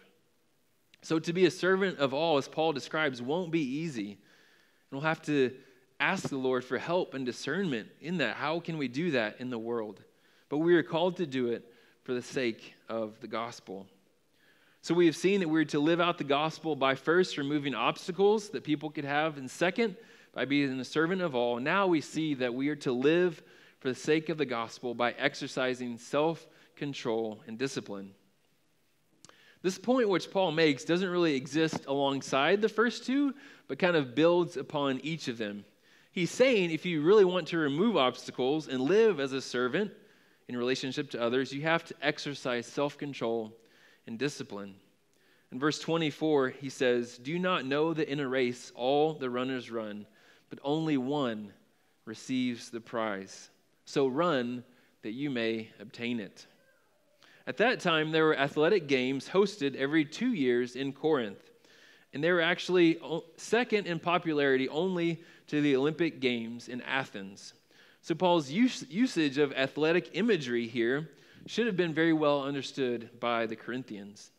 So, 1.02 1.20
to 1.20 1.34
be 1.34 1.46
a 1.46 1.52
servant 1.52 2.00
of 2.00 2.14
all, 2.14 2.38
as 2.38 2.48
Paul 2.48 2.74
describes, 2.74 3.22
won't 3.22 3.52
be 3.52 3.62
easy. 3.62 4.12
And 4.12 4.20
we'll 4.92 5.02
have 5.02 5.22
to 5.24 5.56
ask 6.00 6.30
the 6.30 6.38
Lord 6.38 6.64
for 6.64 6.78
help 6.78 7.14
and 7.14 7.26
discernment 7.26 7.90
in 8.02 8.18
that. 8.18 8.36
How 8.36 8.60
can 8.60 8.78
we 8.78 8.88
do 8.88 9.12
that 9.12 9.40
in 9.40 9.50
the 9.50 9.60
world? 9.60 10.02
But 10.50 10.60
we 10.60 10.76
are 10.76 10.84
called 10.84 11.18
to 11.18 11.26
do 11.26 11.48
it 11.48 11.72
for 12.04 12.14
the 12.14 12.22
sake 12.22 12.76
of 12.90 13.20
the 13.20 13.28
gospel. 13.28 13.88
So 14.82 14.94
we 14.94 15.08
have 15.08 15.16
seen 15.16 15.40
that 15.40 15.50
we're 15.50 15.66
to 15.66 15.80
live 15.80 16.00
out 16.00 16.18
the 16.20 16.24
gospel 16.24 16.76
by 16.76 16.94
first 16.94 17.38
removing 17.38 17.74
obstacles 17.74 18.50
that 18.50 18.64
people 18.64 18.92
could 18.92 19.06
have, 19.06 19.38
and 19.38 19.50
second, 19.50 19.96
by 20.34 20.46
being 20.46 20.80
a 20.80 20.86
servant 20.86 21.22
of 21.22 21.34
all. 21.34 21.60
Now 21.60 21.88
we 21.88 22.02
see 22.02 22.36
that 22.36 22.54
we 22.54 22.70
are 22.70 22.76
to 22.78 22.92
live 22.92 23.42
for 23.80 23.90
the 23.90 23.96
sake 23.96 24.30
of 24.30 24.38
the 24.38 24.46
gospel 24.46 24.94
by 24.94 25.14
exercising 25.14 25.98
self 25.98 26.46
control 26.76 27.42
and 27.48 27.58
discipline. 27.58 28.12
This 29.64 29.80
point, 29.80 30.10
which 30.10 30.30
Paul 30.30 30.52
makes, 30.52 30.84
doesn't 30.84 31.10
really 31.10 31.36
exist 31.36 31.86
alongside 31.88 32.62
the 32.62 32.70
first 32.70 33.06
two, 33.06 33.34
but 33.68 33.80
kind 33.80 33.96
of 33.96 34.14
builds 34.14 34.58
upon 34.58 35.00
each 35.00 35.28
of 35.28 35.40
them. 35.40 35.66
He's 36.16 36.32
saying 36.32 36.72
if 36.72 36.86
you 36.86 37.02
really 37.02 37.26
want 37.26 37.50
to 37.50 37.58
remove 37.58 37.98
obstacles 37.98 38.70
and 38.70 38.80
live 38.80 39.20
as 39.20 39.34
a 39.34 39.42
servant 39.42 39.92
in 40.48 40.56
relationship 40.56 41.10
to 41.12 41.22
others, 41.22 41.52
you 41.52 41.64
have 41.64 41.84
to 41.84 41.96
exercise 42.02 42.66
self 42.66 42.98
control 42.98 43.54
and 44.08 44.18
discipline. 44.18 44.76
In 45.52 45.60
verse 45.60 45.78
24, 45.78 46.52
he 46.52 46.70
says, 46.70 47.18
Do 47.18 47.34
you 47.34 47.40
not 47.40 47.66
know 47.66 47.94
that 47.94 48.08
in 48.08 48.22
a 48.22 48.28
race 48.30 48.72
all 48.76 49.14
the 49.14 49.30
runners 49.30 49.70
run, 49.70 50.06
but 50.50 50.60
only 50.64 50.96
one 50.96 51.52
receives 52.06 52.70
the 52.70 52.80
prize? 52.80 53.50
So 53.84 54.08
run 54.08 54.64
that 55.02 55.12
you 55.12 55.30
may 55.30 55.70
obtain 55.82 56.22
it. 56.22 56.48
At 57.46 57.58
that 57.58 57.82
time, 57.82 58.12
there 58.12 58.24
were 58.24 58.40
athletic 58.40 58.88
games 58.88 59.28
hosted 59.28 59.76
every 59.76 60.06
two 60.06 60.32
years 60.32 60.78
in 60.78 60.94
Corinth. 60.94 61.52
And 62.14 62.24
they 62.24 62.32
were 62.32 62.40
actually 62.40 63.00
second 63.36 63.88
in 63.88 64.00
popularity 64.00 64.70
only 64.70 65.22
to 65.48 65.62
the 65.62 65.76
Olympic 65.76 66.20
Games 66.20 66.68
in 66.68 66.82
Athens. 66.82 67.54
So 68.02 68.16
Paul's 68.16 68.52
use, 68.52 68.86
usage 68.90 69.38
of 69.38 69.52
athletic 69.54 70.12
imagery 70.14 70.68
here 70.68 71.10
should 71.48 71.68
have 71.68 71.78
been 71.78 71.94
very 71.94 72.14
well 72.14 72.44
understood 72.44 73.10
by 73.20 73.46
the 73.46 73.56
Corinthians. 73.56 74.32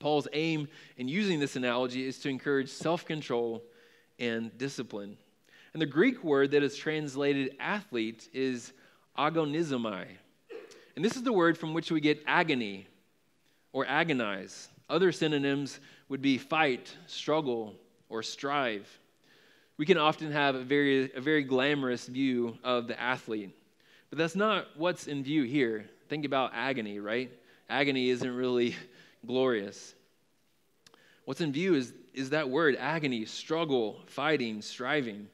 Paul's 0.00 0.28
aim 0.32 0.68
in 0.96 1.08
using 1.08 1.40
this 1.40 1.56
analogy 1.56 2.06
is 2.06 2.18
to 2.20 2.28
encourage 2.28 2.68
self 2.68 3.04
control 3.04 3.62
and 4.18 4.56
discipline. 4.58 5.16
And 5.72 5.82
the 5.82 5.86
Greek 5.86 6.22
word 6.22 6.50
that 6.52 6.62
is 6.62 6.76
translated 6.76 7.56
athlete 7.58 8.28
is 8.32 8.72
agonizomai. 9.18 10.06
And 10.96 11.04
this 11.04 11.16
is 11.16 11.22
the 11.22 11.32
word 11.32 11.58
from 11.58 11.74
which 11.74 11.90
we 11.90 12.00
get 12.00 12.22
agony 12.26 12.86
or 13.72 13.86
agonize. 13.86 14.68
Other 14.88 15.10
synonyms 15.10 15.80
would 16.08 16.22
be 16.22 16.38
fight, 16.38 16.94
struggle, 17.06 17.74
or 18.08 18.22
strive. 18.22 18.86
We 19.76 19.86
can 19.86 19.98
often 19.98 20.30
have 20.30 20.54
a 20.54 20.62
very, 20.62 21.12
a 21.14 21.20
very 21.20 21.42
glamorous 21.42 22.06
view 22.06 22.58
of 22.62 22.86
the 22.86 23.00
athlete, 23.00 23.50
but 24.08 24.18
that's 24.18 24.36
not 24.36 24.66
what's 24.76 25.08
in 25.08 25.24
view 25.24 25.42
here. 25.42 25.86
Think 26.08 26.24
about 26.24 26.52
agony, 26.54 27.00
right? 27.00 27.30
Agony 27.68 28.10
isn't 28.10 28.36
really 28.36 28.76
glorious. 29.26 29.94
What's 31.24 31.40
in 31.40 31.52
view 31.52 31.74
is, 31.74 31.92
is 32.12 32.30
that 32.30 32.48
word 32.48 32.76
agony, 32.78 33.24
struggle, 33.24 34.00
fighting, 34.06 34.62
striving. 34.62 35.26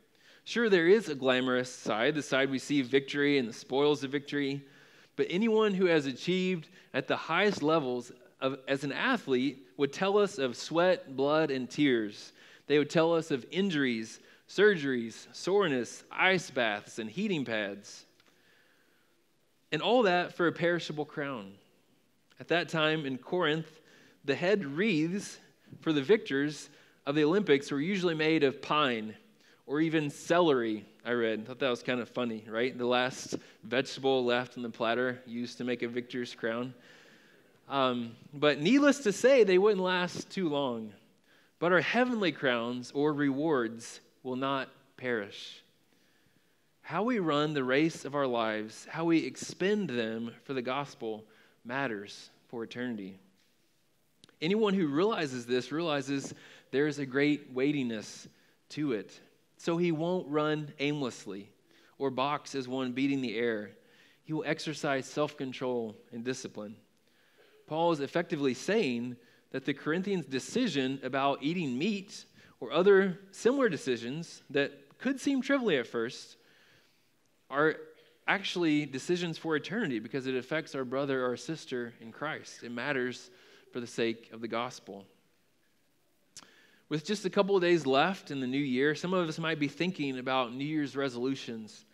Sure, 0.44 0.70
there 0.70 0.88
is 0.88 1.08
a 1.08 1.14
glamorous 1.14 1.70
side, 1.70 2.14
the 2.14 2.22
side 2.22 2.50
we 2.50 2.58
see 2.58 2.80
victory 2.80 3.38
and 3.38 3.48
the 3.48 3.52
spoils 3.52 4.02
of 4.04 4.10
victory, 4.10 4.64
but 5.16 5.26
anyone 5.28 5.74
who 5.74 5.86
has 5.86 6.06
achieved 6.06 6.68
at 6.94 7.06
the 7.06 7.16
highest 7.16 7.62
levels 7.62 8.10
of, 8.40 8.58
as 8.66 8.84
an 8.84 8.92
athlete 8.92 9.66
would 9.76 9.92
tell 9.92 10.16
us 10.16 10.38
of 10.38 10.56
sweat, 10.56 11.14
blood, 11.14 11.50
and 11.50 11.68
tears. 11.68 12.32
They 12.68 12.78
would 12.78 12.88
tell 12.88 13.14
us 13.14 13.30
of 13.30 13.44
injuries, 13.50 14.20
surgeries, 14.50 15.26
soreness, 15.32 16.02
ice 16.10 16.50
baths, 16.50 16.98
and 16.98 17.08
heating 17.08 17.44
pads. 17.44 18.04
And 19.70 19.80
all 19.80 20.02
that 20.02 20.34
for 20.34 20.48
a 20.48 20.52
perishable 20.52 21.04
crown. 21.04 21.52
At 22.40 22.48
that 22.48 22.68
time 22.68 23.06
in 23.06 23.16
Corinth, 23.18 23.80
the 24.24 24.34
head 24.34 24.64
wreaths 24.64 25.38
for 25.80 25.92
the 25.92 26.02
victors 26.02 26.68
of 27.06 27.14
the 27.14 27.22
Olympics 27.22 27.70
were 27.70 27.80
usually 27.80 28.14
made 28.14 28.42
of 28.42 28.60
pine 28.60 29.14
or 29.66 29.80
even 29.80 30.10
celery, 30.10 30.84
I 31.04 31.12
read. 31.12 31.40
I 31.40 31.44
thought 31.44 31.60
that 31.60 31.70
was 31.70 31.84
kind 31.84 32.00
of 32.00 32.08
funny, 32.08 32.44
right? 32.48 32.76
The 32.76 32.86
last 32.86 33.36
vegetable 33.62 34.24
left 34.24 34.56
in 34.56 34.64
the 34.64 34.70
platter 34.70 35.20
used 35.26 35.58
to 35.58 35.64
make 35.64 35.82
a 35.82 35.88
victor's 35.88 36.34
crown. 36.34 36.74
Um, 37.68 38.16
but 38.34 38.60
needless 38.60 38.98
to 39.00 39.12
say, 39.12 39.44
they 39.44 39.58
wouldn't 39.58 39.82
last 39.82 40.28
too 40.28 40.48
long. 40.48 40.92
But 41.60 41.72
our 41.72 41.80
heavenly 41.80 42.32
crowns 42.32 42.90
or 42.92 43.12
rewards 43.12 44.00
will 44.22 44.36
not 44.36 44.68
perish. 44.96 45.62
How 46.82 47.02
we 47.02 47.18
run 47.18 47.54
the 47.54 47.64
race 47.64 48.04
of 48.04 48.14
our 48.14 48.26
lives, 48.26 48.86
how 48.90 49.04
we 49.04 49.18
expend 49.18 49.90
them 49.90 50.32
for 50.44 50.54
the 50.54 50.62
gospel, 50.62 51.24
matters 51.64 52.30
for 52.48 52.64
eternity. 52.64 53.18
Anyone 54.42 54.74
who 54.74 54.88
realizes 54.88 55.46
this 55.46 55.70
realizes 55.70 56.34
there 56.70 56.86
is 56.86 56.98
a 56.98 57.06
great 57.06 57.52
weightiness 57.52 58.28
to 58.70 58.92
it. 58.92 59.18
So 59.56 59.76
he 59.76 59.92
won't 59.92 60.28
run 60.28 60.72
aimlessly 60.78 61.50
or 61.98 62.10
box 62.10 62.54
as 62.54 62.66
one 62.66 62.92
beating 62.92 63.20
the 63.20 63.36
air. 63.36 63.72
He 64.24 64.32
will 64.32 64.44
exercise 64.46 65.06
self 65.06 65.36
control 65.36 65.96
and 66.12 66.24
discipline. 66.24 66.76
Paul 67.66 67.92
is 67.92 68.00
effectively 68.00 68.54
saying 68.54 69.16
that 69.50 69.64
the 69.64 69.74
Corinthians' 69.74 70.26
decision 70.26 70.98
about 71.02 71.42
eating 71.42 71.76
meat 71.78 72.24
or 72.60 72.72
other 72.72 73.18
similar 73.32 73.68
decisions 73.68 74.42
that 74.50 74.72
could 74.98 75.18
seem 75.18 75.40
trivial 75.40 75.80
at 75.80 75.86
first 75.86 76.36
are 77.48 77.76
actually 78.28 78.86
decisions 78.86 79.38
for 79.38 79.56
eternity 79.56 79.98
because 79.98 80.26
it 80.26 80.36
affects 80.36 80.74
our 80.74 80.84
brother 80.84 81.26
or 81.26 81.36
sister 81.36 81.94
in 82.00 82.12
Christ. 82.12 82.62
It 82.62 82.70
matters 82.70 83.30
for 83.72 83.80
the 83.80 83.86
sake 83.86 84.30
of 84.32 84.40
the 84.40 84.48
gospel. 84.48 85.04
With 86.88 87.04
just 87.04 87.24
a 87.24 87.30
couple 87.30 87.56
of 87.56 87.62
days 87.62 87.86
left 87.86 88.30
in 88.30 88.40
the 88.40 88.46
new 88.46 88.58
year, 88.58 88.94
some 88.94 89.14
of 89.14 89.28
us 89.28 89.38
might 89.38 89.58
be 89.58 89.68
thinking 89.68 90.18
about 90.18 90.54
New 90.54 90.64
Year's 90.64 90.96
resolutions 90.96 91.84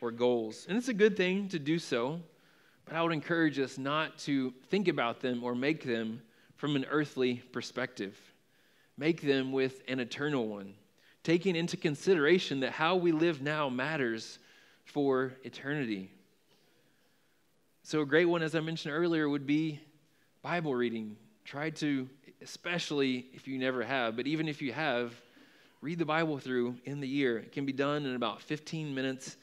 or 0.00 0.10
goals. 0.10 0.66
And 0.68 0.76
it's 0.76 0.88
a 0.88 0.94
good 0.94 1.16
thing 1.16 1.48
to 1.50 1.58
do 1.58 1.78
so, 1.78 2.20
but 2.84 2.94
I 2.94 3.02
would 3.02 3.12
encourage 3.12 3.58
us 3.58 3.78
not 3.78 4.18
to 4.20 4.52
think 4.68 4.88
about 4.88 5.20
them 5.20 5.44
or 5.44 5.54
make 5.54 5.84
them 5.84 6.22
from 6.56 6.74
an 6.74 6.86
earthly 6.90 7.42
perspective. 7.52 8.18
Make 8.98 9.20
them 9.20 9.52
with 9.52 9.82
an 9.88 10.00
eternal 10.00 10.46
one, 10.48 10.74
taking 11.22 11.56
into 11.56 11.76
consideration 11.76 12.60
that 12.60 12.72
how 12.72 12.96
we 12.96 13.12
live 13.12 13.42
now 13.42 13.68
matters 13.68 14.38
for 14.84 15.34
eternity. 15.44 16.10
So, 17.82 18.00
a 18.00 18.06
great 18.06 18.24
one, 18.24 18.42
as 18.42 18.54
I 18.54 18.60
mentioned 18.60 18.94
earlier, 18.94 19.28
would 19.28 19.46
be 19.46 19.80
Bible 20.42 20.74
reading. 20.74 21.16
Try 21.44 21.70
to 21.70 22.08
especially 22.42 23.26
if 23.32 23.48
you 23.48 23.58
never 23.58 23.82
have, 23.82 24.16
but 24.16 24.26
even 24.26 24.48
if 24.48 24.60
you 24.60 24.72
have, 24.72 25.14
read 25.80 25.98
the 25.98 26.04
Bible 26.04 26.38
through 26.38 26.76
in 26.84 27.00
the 27.00 27.08
year. 27.08 27.38
It 27.38 27.52
can 27.52 27.66
be 27.66 27.72
done 27.72 28.06
in 28.06 28.14
about 28.14 28.40
15 28.42 28.94
minutes 28.94 29.36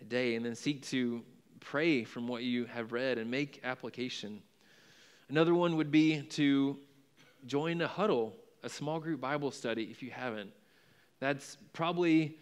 a 0.00 0.04
day, 0.04 0.34
and 0.34 0.44
then 0.44 0.54
seek 0.54 0.82
to 0.88 1.22
pray 1.60 2.04
from 2.04 2.26
what 2.26 2.42
you 2.42 2.64
have 2.66 2.92
read 2.92 3.18
and 3.18 3.30
make 3.30 3.60
application. 3.64 4.42
Another 5.28 5.54
one 5.54 5.76
would 5.76 5.90
be 5.90 6.22
to 6.22 6.78
join 7.46 7.80
a 7.80 7.88
huddle, 7.88 8.34
a 8.62 8.68
small 8.68 9.00
group 9.00 9.20
Bible 9.20 9.50
study 9.50 9.84
if 9.84 10.02
you 10.02 10.10
haven't. 10.10 10.50
That's 11.20 11.56
probably, 11.72 12.38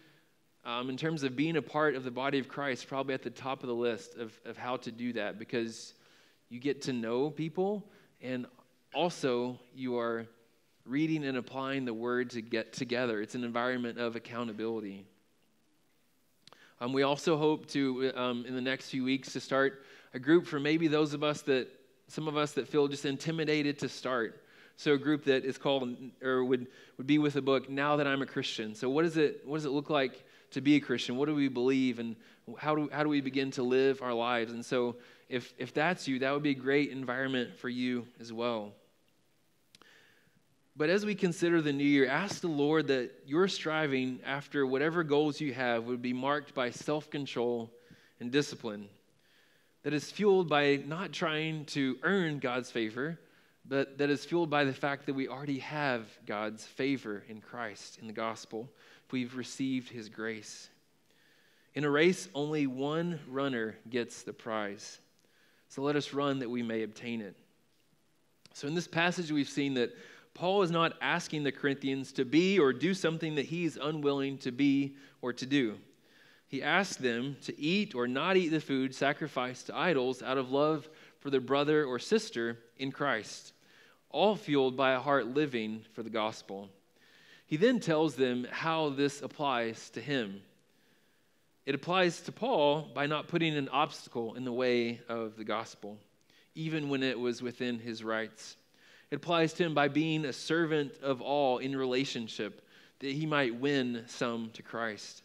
um, 0.65 0.89
in 0.89 0.97
terms 0.97 1.23
of 1.23 1.35
being 1.35 1.57
a 1.57 1.61
part 1.61 1.95
of 1.95 2.03
the 2.03 2.11
body 2.11 2.39
of 2.39 2.47
Christ, 2.47 2.87
probably 2.87 3.13
at 3.13 3.23
the 3.23 3.29
top 3.29 3.63
of 3.63 3.67
the 3.67 3.75
list 3.75 4.15
of, 4.15 4.37
of 4.45 4.57
how 4.57 4.77
to 4.77 4.91
do 4.91 5.13
that 5.13 5.37
because 5.37 5.93
you 6.49 6.59
get 6.59 6.81
to 6.83 6.93
know 6.93 7.29
people 7.29 7.89
and 8.21 8.45
also 8.93 9.59
you 9.75 9.97
are 9.97 10.25
reading 10.85 11.25
and 11.25 11.37
applying 11.37 11.85
the 11.85 11.93
word 11.93 12.31
to 12.31 12.41
get 12.41 12.73
together. 12.73 13.21
It's 13.21 13.35
an 13.35 13.43
environment 13.43 13.99
of 13.99 14.15
accountability. 14.15 15.05
Um, 16.81 16.93
we 16.93 17.03
also 17.03 17.37
hope 17.37 17.67
to, 17.67 18.11
um, 18.15 18.45
in 18.45 18.55
the 18.55 18.61
next 18.61 18.89
few 18.89 19.03
weeks, 19.03 19.33
to 19.33 19.39
start 19.39 19.83
a 20.13 20.19
group 20.19 20.47
for 20.47 20.59
maybe 20.59 20.87
those 20.87 21.13
of 21.13 21.23
us 21.23 21.41
that, 21.43 21.67
some 22.07 22.27
of 22.27 22.37
us 22.37 22.53
that 22.53 22.67
feel 22.67 22.87
just 22.87 23.05
intimidated 23.05 23.77
to 23.79 23.89
start. 23.89 24.41
So 24.79 24.93
a 24.93 24.97
group 24.97 25.25
that 25.25 25.43
is 25.43 25.57
called, 25.57 25.93
or 26.23 26.45
would, 26.45 26.67
would 26.97 27.05
be 27.05 27.17
with 27.17 27.33
the 27.33 27.41
book, 27.41 27.69
Now 27.69 27.97
That 27.97 28.07
I'm 28.07 28.21
a 28.21 28.25
Christian. 28.25 28.73
So 28.73 28.89
what, 28.89 29.03
is 29.03 29.17
it, 29.17 29.41
what 29.45 29.57
does 29.57 29.65
it 29.65 29.71
look 29.71 29.89
like 29.89 30.23
to 30.51 30.61
be 30.61 30.77
a 30.77 30.79
Christian? 30.79 31.17
What 31.17 31.25
do 31.25 31.35
we 31.35 31.49
believe? 31.49 31.99
And 31.99 32.15
how 32.57 32.75
do, 32.75 32.89
how 32.89 33.03
do 33.03 33.09
we 33.09 33.19
begin 33.19 33.51
to 33.51 33.63
live 33.63 34.01
our 34.01 34.13
lives? 34.13 34.53
And 34.53 34.65
so 34.65 34.95
if, 35.27 35.53
if 35.57 35.73
that's 35.73 36.07
you, 36.07 36.19
that 36.19 36.31
would 36.31 36.43
be 36.43 36.51
a 36.51 36.55
great 36.55 36.91
environment 36.91 37.57
for 37.57 37.67
you 37.67 38.07
as 38.21 38.31
well. 38.31 38.71
But 40.77 40.89
as 40.89 41.05
we 41.05 41.13
consider 41.13 41.61
the 41.61 41.73
new 41.73 41.83
year, 41.83 42.07
ask 42.07 42.39
the 42.39 42.47
Lord 42.47 42.87
that 42.87 43.11
your 43.25 43.49
striving 43.49 44.21
after 44.25 44.65
whatever 44.65 45.03
goals 45.03 45.41
you 45.41 45.53
have 45.55 45.83
would 45.87 46.01
be 46.01 46.13
marked 46.13 46.53
by 46.53 46.69
self 46.69 47.09
control 47.09 47.69
and 48.21 48.31
discipline. 48.31 48.87
That 49.83 49.93
is 49.93 50.09
fueled 50.09 50.47
by 50.47 50.77
not 50.87 51.11
trying 51.11 51.65
to 51.65 51.97
earn 52.01 52.39
God's 52.39 52.71
favor, 52.71 53.19
but 53.67 53.97
that 53.97 54.09
is 54.09 54.25
fueled 54.25 54.49
by 54.49 54.63
the 54.63 54.73
fact 54.73 55.05
that 55.05 55.13
we 55.13 55.27
already 55.27 55.59
have 55.59 56.07
God's 56.25 56.65
favor 56.65 57.23
in 57.27 57.41
Christ, 57.41 57.97
in 58.01 58.07
the 58.07 58.13
gospel. 58.13 58.69
We've 59.11 59.35
received 59.35 59.89
his 59.89 60.09
grace. 60.09 60.69
In 61.75 61.83
a 61.83 61.89
race, 61.89 62.29
only 62.33 62.67
one 62.67 63.19
runner 63.27 63.75
gets 63.89 64.23
the 64.23 64.33
prize. 64.33 64.99
So 65.69 65.83
let 65.83 65.95
us 65.95 66.13
run 66.13 66.39
that 66.39 66.49
we 66.49 66.63
may 66.63 66.83
obtain 66.83 67.21
it. 67.21 67.35
So 68.53 68.67
in 68.67 68.75
this 68.75 68.87
passage, 68.87 69.31
we've 69.31 69.47
seen 69.47 69.75
that 69.75 69.95
Paul 70.33 70.63
is 70.63 70.71
not 70.71 70.93
asking 71.01 71.43
the 71.43 71.51
Corinthians 71.51 72.11
to 72.13 72.25
be 72.25 72.59
or 72.59 72.73
do 72.73 72.93
something 72.93 73.35
that 73.35 73.45
he's 73.45 73.77
unwilling 73.77 74.37
to 74.39 74.51
be 74.51 74.95
or 75.21 75.33
to 75.33 75.45
do. 75.45 75.77
He 76.47 76.63
asks 76.63 76.95
them 76.95 77.37
to 77.43 77.59
eat 77.59 77.93
or 77.93 78.07
not 78.07 78.35
eat 78.35 78.49
the 78.49 78.59
food 78.59 78.95
sacrificed 78.95 79.67
to 79.67 79.75
idols 79.75 80.23
out 80.23 80.37
of 80.39 80.51
love 80.51 80.89
for 81.19 81.29
their 81.29 81.41
brother 81.41 81.85
or 81.85 81.99
sister 81.99 82.57
in 82.77 82.91
Christ, 82.91 83.53
all 84.09 84.35
fueled 84.35 84.75
by 84.75 84.93
a 84.93 84.99
heart 84.99 85.27
living 85.27 85.83
for 85.93 86.03
the 86.03 86.09
gospel. 86.09 86.69
He 87.45 87.57
then 87.57 87.79
tells 87.79 88.15
them 88.15 88.47
how 88.49 88.89
this 88.89 89.21
applies 89.21 89.89
to 89.91 90.01
him. 90.01 90.41
It 91.65 91.75
applies 91.75 92.21
to 92.21 92.31
Paul 92.31 92.89
by 92.93 93.05
not 93.05 93.27
putting 93.27 93.55
an 93.55 93.69
obstacle 93.69 94.35
in 94.35 94.43
the 94.45 94.53
way 94.53 95.01
of 95.09 95.35
the 95.35 95.43
gospel, 95.43 95.97
even 96.55 96.89
when 96.89 97.03
it 97.03 97.19
was 97.19 97.41
within 97.41 97.79
his 97.79 98.03
rights. 98.03 98.57
It 99.11 99.15
applies 99.15 99.53
to 99.53 99.63
him 99.63 99.73
by 99.73 99.87
being 99.87 100.25
a 100.25 100.33
servant 100.33 100.93
of 101.01 101.21
all 101.21 101.57
in 101.57 101.75
relationship, 101.75 102.61
that 102.99 103.11
he 103.11 103.25
might 103.25 103.55
win 103.55 104.03
some 104.07 104.51
to 104.53 104.61
Christ. 104.61 105.23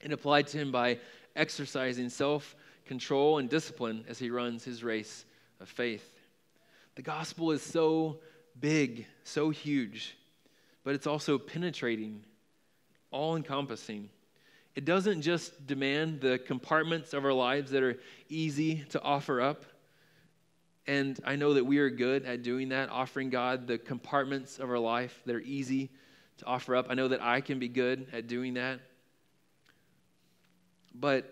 It 0.00 0.12
applied 0.12 0.48
to 0.48 0.58
him 0.58 0.72
by 0.72 0.98
exercising 1.34 2.08
self 2.08 2.56
control 2.86 3.38
and 3.38 3.48
discipline 3.48 4.04
as 4.08 4.18
he 4.18 4.30
runs 4.30 4.64
his 4.64 4.82
race 4.82 5.24
of 5.60 5.68
faith. 5.68 6.15
The 6.96 7.02
gospel 7.02 7.50
is 7.50 7.60
so 7.60 8.20
big, 8.58 9.06
so 9.22 9.50
huge, 9.50 10.16
but 10.82 10.94
it's 10.94 11.06
also 11.06 11.36
penetrating, 11.36 12.24
all 13.10 13.36
encompassing. 13.36 14.08
It 14.74 14.86
doesn't 14.86 15.20
just 15.20 15.66
demand 15.66 16.22
the 16.22 16.38
compartments 16.38 17.12
of 17.12 17.26
our 17.26 17.34
lives 17.34 17.70
that 17.72 17.82
are 17.82 17.98
easy 18.30 18.86
to 18.90 19.02
offer 19.02 19.42
up. 19.42 19.66
And 20.86 21.20
I 21.22 21.36
know 21.36 21.52
that 21.54 21.64
we 21.64 21.78
are 21.78 21.90
good 21.90 22.24
at 22.24 22.42
doing 22.42 22.70
that, 22.70 22.88
offering 22.88 23.28
God 23.28 23.66
the 23.66 23.76
compartments 23.76 24.58
of 24.58 24.70
our 24.70 24.78
life 24.78 25.20
that 25.26 25.34
are 25.34 25.40
easy 25.40 25.90
to 26.38 26.46
offer 26.46 26.76
up. 26.76 26.86
I 26.88 26.94
know 26.94 27.08
that 27.08 27.22
I 27.22 27.42
can 27.42 27.58
be 27.58 27.68
good 27.68 28.06
at 28.14 28.26
doing 28.26 28.54
that. 28.54 28.80
But 30.94 31.30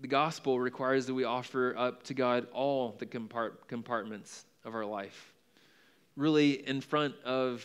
the 0.00 0.08
gospel 0.08 0.58
requires 0.58 1.06
that 1.06 1.14
we 1.14 1.22
offer 1.22 1.76
up 1.78 2.02
to 2.04 2.14
God 2.14 2.48
all 2.52 2.96
the 2.98 3.06
compart- 3.06 3.68
compartments 3.68 4.46
of 4.64 4.74
our 4.74 4.84
life. 4.84 5.32
Really, 6.16 6.66
in 6.66 6.80
front 6.80 7.14
of 7.24 7.64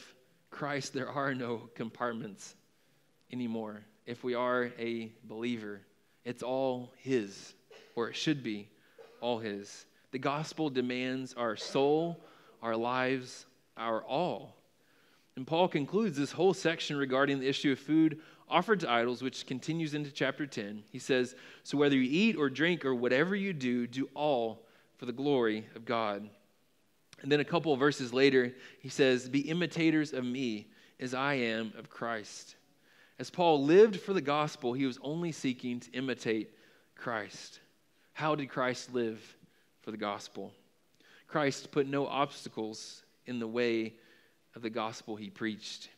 Christ, 0.50 0.93
there 0.93 1.10
are 1.10 1.34
no 1.34 1.70
compartments 1.76 2.56
anymore. 3.32 3.82
If 4.06 4.24
we 4.24 4.36
are 4.36 4.72
a 4.80 5.12
believer, 5.24 5.82
it's 6.24 6.43
all 6.43 6.93
His, 6.98 7.54
or 7.96 8.10
it 8.10 8.16
should 8.16 8.43
be 8.43 8.70
all 9.20 9.39
His. 9.39 9.86
The 10.12 10.20
gospel 10.20 10.70
demands 10.70 11.34
our 11.34 11.56
soul, 11.56 12.22
our 12.62 12.76
lives, 12.76 13.46
our 13.76 14.04
all. 14.04 14.56
And 15.36 15.46
Paul 15.46 15.68
concludes 15.68 16.18
this 16.18 16.32
whole 16.32 16.54
section 16.54 16.96
regarding 16.96 17.39
the 17.39 17.48
issue 17.48 17.74
of 17.74 17.80
food 17.80 18.22
offered 18.48 18.80
to 18.82 18.89
idols, 18.89 19.22
which 19.22 19.46
continues 19.46 19.93
into 19.93 20.12
chapter 20.12 20.46
10. 20.46 20.84
He 20.91 21.00
says, 21.00 21.36
So 21.64 21.78
whether 21.78 21.96
you 21.96 22.08
eat 22.10 22.38
or 22.38 22.50
drink 22.50 22.86
or 22.86 22.96
whatever 22.96 23.36
you 23.36 23.54
do, 23.54 23.88
do 23.88 24.10
all 24.14 24.66
for 24.98 25.06
the 25.06 25.12
glory 25.12 25.66
of 25.76 25.86
God. 25.86 26.30
And 27.22 27.32
then 27.32 27.39
a 27.39 27.45
couple 27.45 27.74
of 27.74 27.80
verses 27.80 28.13
later, 28.13 28.53
he 28.80 28.89
says, 28.89 29.30
Be 29.30 29.41
imitators 29.41 30.13
of 30.13 30.24
me 30.24 30.68
as 30.99 31.13
I 31.13 31.36
am 31.36 31.74
of 31.78 31.89
Christ. 31.89 32.55
As 33.18 33.30
Paul 33.30 33.63
lived 33.63 33.99
for 33.99 34.13
the 34.13 34.22
gospel, 34.22 34.74
he 34.74 34.86
was 34.86 34.99
only 35.01 35.32
seeking 35.32 35.80
to 35.80 35.91
imitate 35.91 36.51
Christ. 36.95 37.59
How 38.13 38.36
did 38.36 38.47
Christ 38.47 38.93
live 38.93 39.22
for 39.82 39.91
the 39.91 39.97
gospel? 39.97 40.51
Christ 41.28 41.72
put 41.72 41.88
no 41.88 42.07
obstacles 42.07 43.03
in 43.26 43.39
the 43.39 43.47
way 43.47 43.93
of 44.55 44.61
the 44.61 44.70
gospel 44.70 45.16
he 45.16 45.30
preached. 45.30 45.89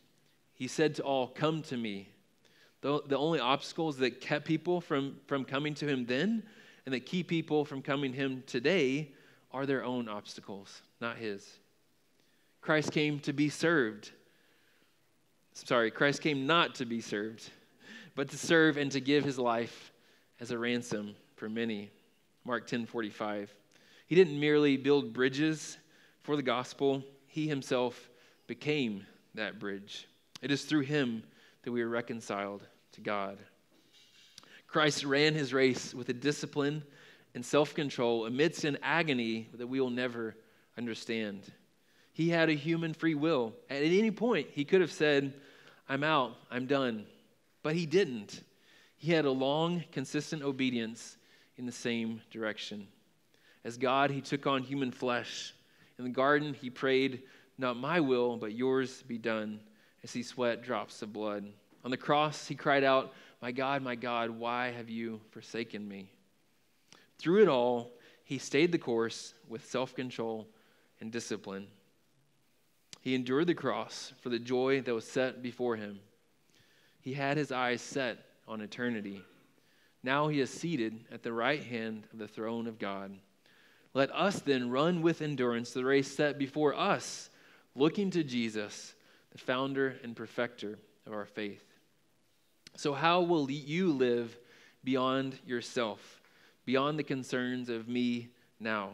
He 0.54 0.68
said 0.68 0.96
to 0.96 1.04
all, 1.04 1.28
Come 1.28 1.62
to 1.64 1.78
me. 1.78 2.10
The, 2.82 3.02
the 3.08 3.18
only 3.18 3.40
obstacles 3.40 3.98
that 3.98 4.22
kept 4.22 4.46
people 4.46 4.82
from, 4.82 5.18
from 5.26 5.46
coming 5.46 5.74
to 5.76 5.88
him 5.88 6.06
then 6.06 6.44
and 6.86 6.94
that 6.94 7.06
keep 7.06 7.28
people 7.28 7.66
from 7.66 7.82
coming 7.82 8.12
to 8.12 8.18
him 8.18 8.44
today 8.48 9.12
are 9.52 9.66
their 9.66 9.84
own 9.84 10.08
obstacles, 10.08 10.82
not 11.00 11.18
his. 11.18 11.48
Christ 12.62 12.92
came 12.92 13.20
to 13.22 13.34
be 13.34 13.50
served. 13.50 14.12
Sorry, 15.54 15.90
Christ 15.90 16.22
came 16.22 16.46
not 16.46 16.76
to 16.76 16.86
be 16.86 17.02
served, 17.02 17.50
but 18.16 18.30
to 18.30 18.38
serve 18.38 18.78
and 18.78 18.92
to 18.92 19.00
give 19.00 19.24
his 19.24 19.40
life 19.40 19.92
as 20.40 20.52
a 20.52 20.58
ransom 20.58 21.16
for 21.36 21.50
many. 21.50 21.92
Mark 22.46 22.68
10 22.68 22.86
45. 22.86 23.54
He 24.08 24.16
didn't 24.16 24.40
merely 24.40 24.78
build 24.78 25.14
bridges 25.14 25.78
for 26.22 26.36
the 26.36 26.44
gospel, 26.44 27.04
he 27.26 27.48
himself 27.48 28.10
became 28.48 29.06
that 29.36 29.60
bridge. 29.60 30.08
It 30.42 30.52
is 30.52 30.64
through 30.66 30.82
him 30.82 31.24
that 31.64 31.72
we 31.72 31.82
are 31.82 31.90
reconciled 31.90 32.68
to 32.94 33.02
God. 33.02 33.38
Christ 34.68 35.06
ran 35.06 35.34
his 35.34 35.54
race 35.54 35.94
with 35.94 36.10
a 36.10 36.14
discipline 36.14 36.84
and 37.34 37.46
self 37.46 37.74
control 37.74 38.26
amidst 38.26 38.64
an 38.64 38.78
agony 38.84 39.50
that 39.54 39.68
we 39.68 39.80
will 39.80 39.90
never 39.90 40.36
understand. 40.78 41.42
He 42.14 42.30
had 42.30 42.50
a 42.50 42.54
human 42.54 42.94
free 42.94 43.16
will. 43.16 43.54
At 43.70 43.84
any 43.84 44.12
point, 44.12 44.48
he 44.52 44.66
could 44.66 44.82
have 44.82 44.92
said, 44.92 45.34
I'm 45.88 46.04
out, 46.04 46.36
I'm 46.50 46.66
done. 46.66 47.06
But 47.64 47.76
he 47.76 47.86
didn't. 47.86 48.42
He 48.98 49.12
had 49.12 49.26
a 49.26 49.32
long, 49.32 49.84
consistent 49.92 50.44
obedience 50.44 51.18
in 51.58 51.66
the 51.66 51.72
same 51.72 52.22
direction. 52.32 52.88
As 53.64 53.78
God, 53.78 54.12
he 54.12 54.22
took 54.22 54.48
on 54.48 54.64
human 54.64 54.92
flesh. 54.92 55.54
In 55.98 56.06
the 56.06 56.10
garden, 56.10 56.54
he 56.54 56.70
prayed, 56.70 57.24
Not 57.58 57.78
my 57.78 58.00
will, 58.00 58.38
but 58.38 58.54
yours 58.54 59.04
be 59.04 59.18
done, 59.18 59.60
as 60.04 60.14
he 60.14 60.24
sweat 60.24 60.64
drops 60.64 61.02
of 61.02 61.14
blood. 61.14 61.46
On 61.84 61.92
the 61.92 61.98
cross, 61.98 62.48
he 62.48 62.56
cried 62.56 62.84
out, 62.84 63.14
My 63.42 63.52
God, 63.52 63.82
my 63.82 63.96
God, 63.96 64.30
why 64.30 64.72
have 64.72 64.90
you 64.90 65.22
forsaken 65.32 65.88
me? 65.88 66.10
Through 67.20 67.44
it 67.44 67.48
all, 67.48 67.92
he 68.24 68.38
stayed 68.38 68.72
the 68.72 68.78
course 68.78 69.34
with 69.48 69.70
self 69.70 69.96
control 69.96 70.48
and 71.00 71.12
discipline. 71.12 71.68
He 73.02 73.16
endured 73.16 73.48
the 73.48 73.54
cross 73.54 74.14
for 74.22 74.30
the 74.30 74.40
joy 74.40 74.82
that 74.82 74.94
was 74.94 75.06
set 75.06 75.42
before 75.42 75.76
him. 75.76 76.00
He 77.02 77.14
had 77.14 77.38
his 77.38 77.52
eyes 77.52 77.82
set 77.82 78.18
on 78.48 78.62
eternity. 78.62 79.22
Now 80.04 80.28
he 80.28 80.40
is 80.40 80.50
seated 80.50 81.06
at 81.12 81.24
the 81.24 81.34
right 81.34 81.64
hand 81.64 82.08
of 82.12 82.20
the 82.20 82.28
throne 82.28 82.68
of 82.68 82.80
God. 82.80 83.12
Let 83.94 84.12
us 84.12 84.42
then 84.42 84.70
run 84.70 85.02
with 85.02 85.22
endurance 85.22 85.72
the 85.72 85.86
race 85.86 86.12
set 86.12 86.38
before 86.38 86.76
us, 86.76 87.30
looking 87.76 88.12
to 88.12 88.24
Jesus, 88.24 88.94
the 89.32 89.38
founder 89.38 89.96
and 90.04 90.16
perfecter 90.16 90.78
of 91.06 91.14
our 91.14 91.26
faith. 91.26 91.64
So, 92.76 92.94
how 92.94 93.22
will 93.22 93.50
you 93.50 93.92
live 93.92 94.38
beyond 94.84 95.40
yourself? 95.46 96.18
beyond 96.68 97.00
the 97.00 97.04
concerns 97.04 97.70
of 97.70 97.88
me 97.88 98.28
now? 98.60 98.90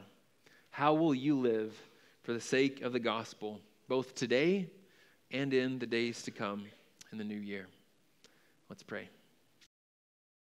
How 0.69 0.93
will 0.93 1.13
you 1.13 1.37
live 1.37 1.75
for 2.23 2.33
the 2.33 2.41
sake 2.41 2.81
of 2.81 2.93
the 2.93 2.99
gospel, 2.99 3.59
both 3.87 4.15
today 4.15 4.69
and 5.31 5.53
in 5.53 5.79
the 5.79 5.85
days 5.85 6.23
to 6.23 6.31
come 6.31 6.65
in 7.11 7.17
the 7.17 7.23
new 7.23 7.39
year? 7.39 7.67
Let's 8.69 8.83
pray. 8.83 9.09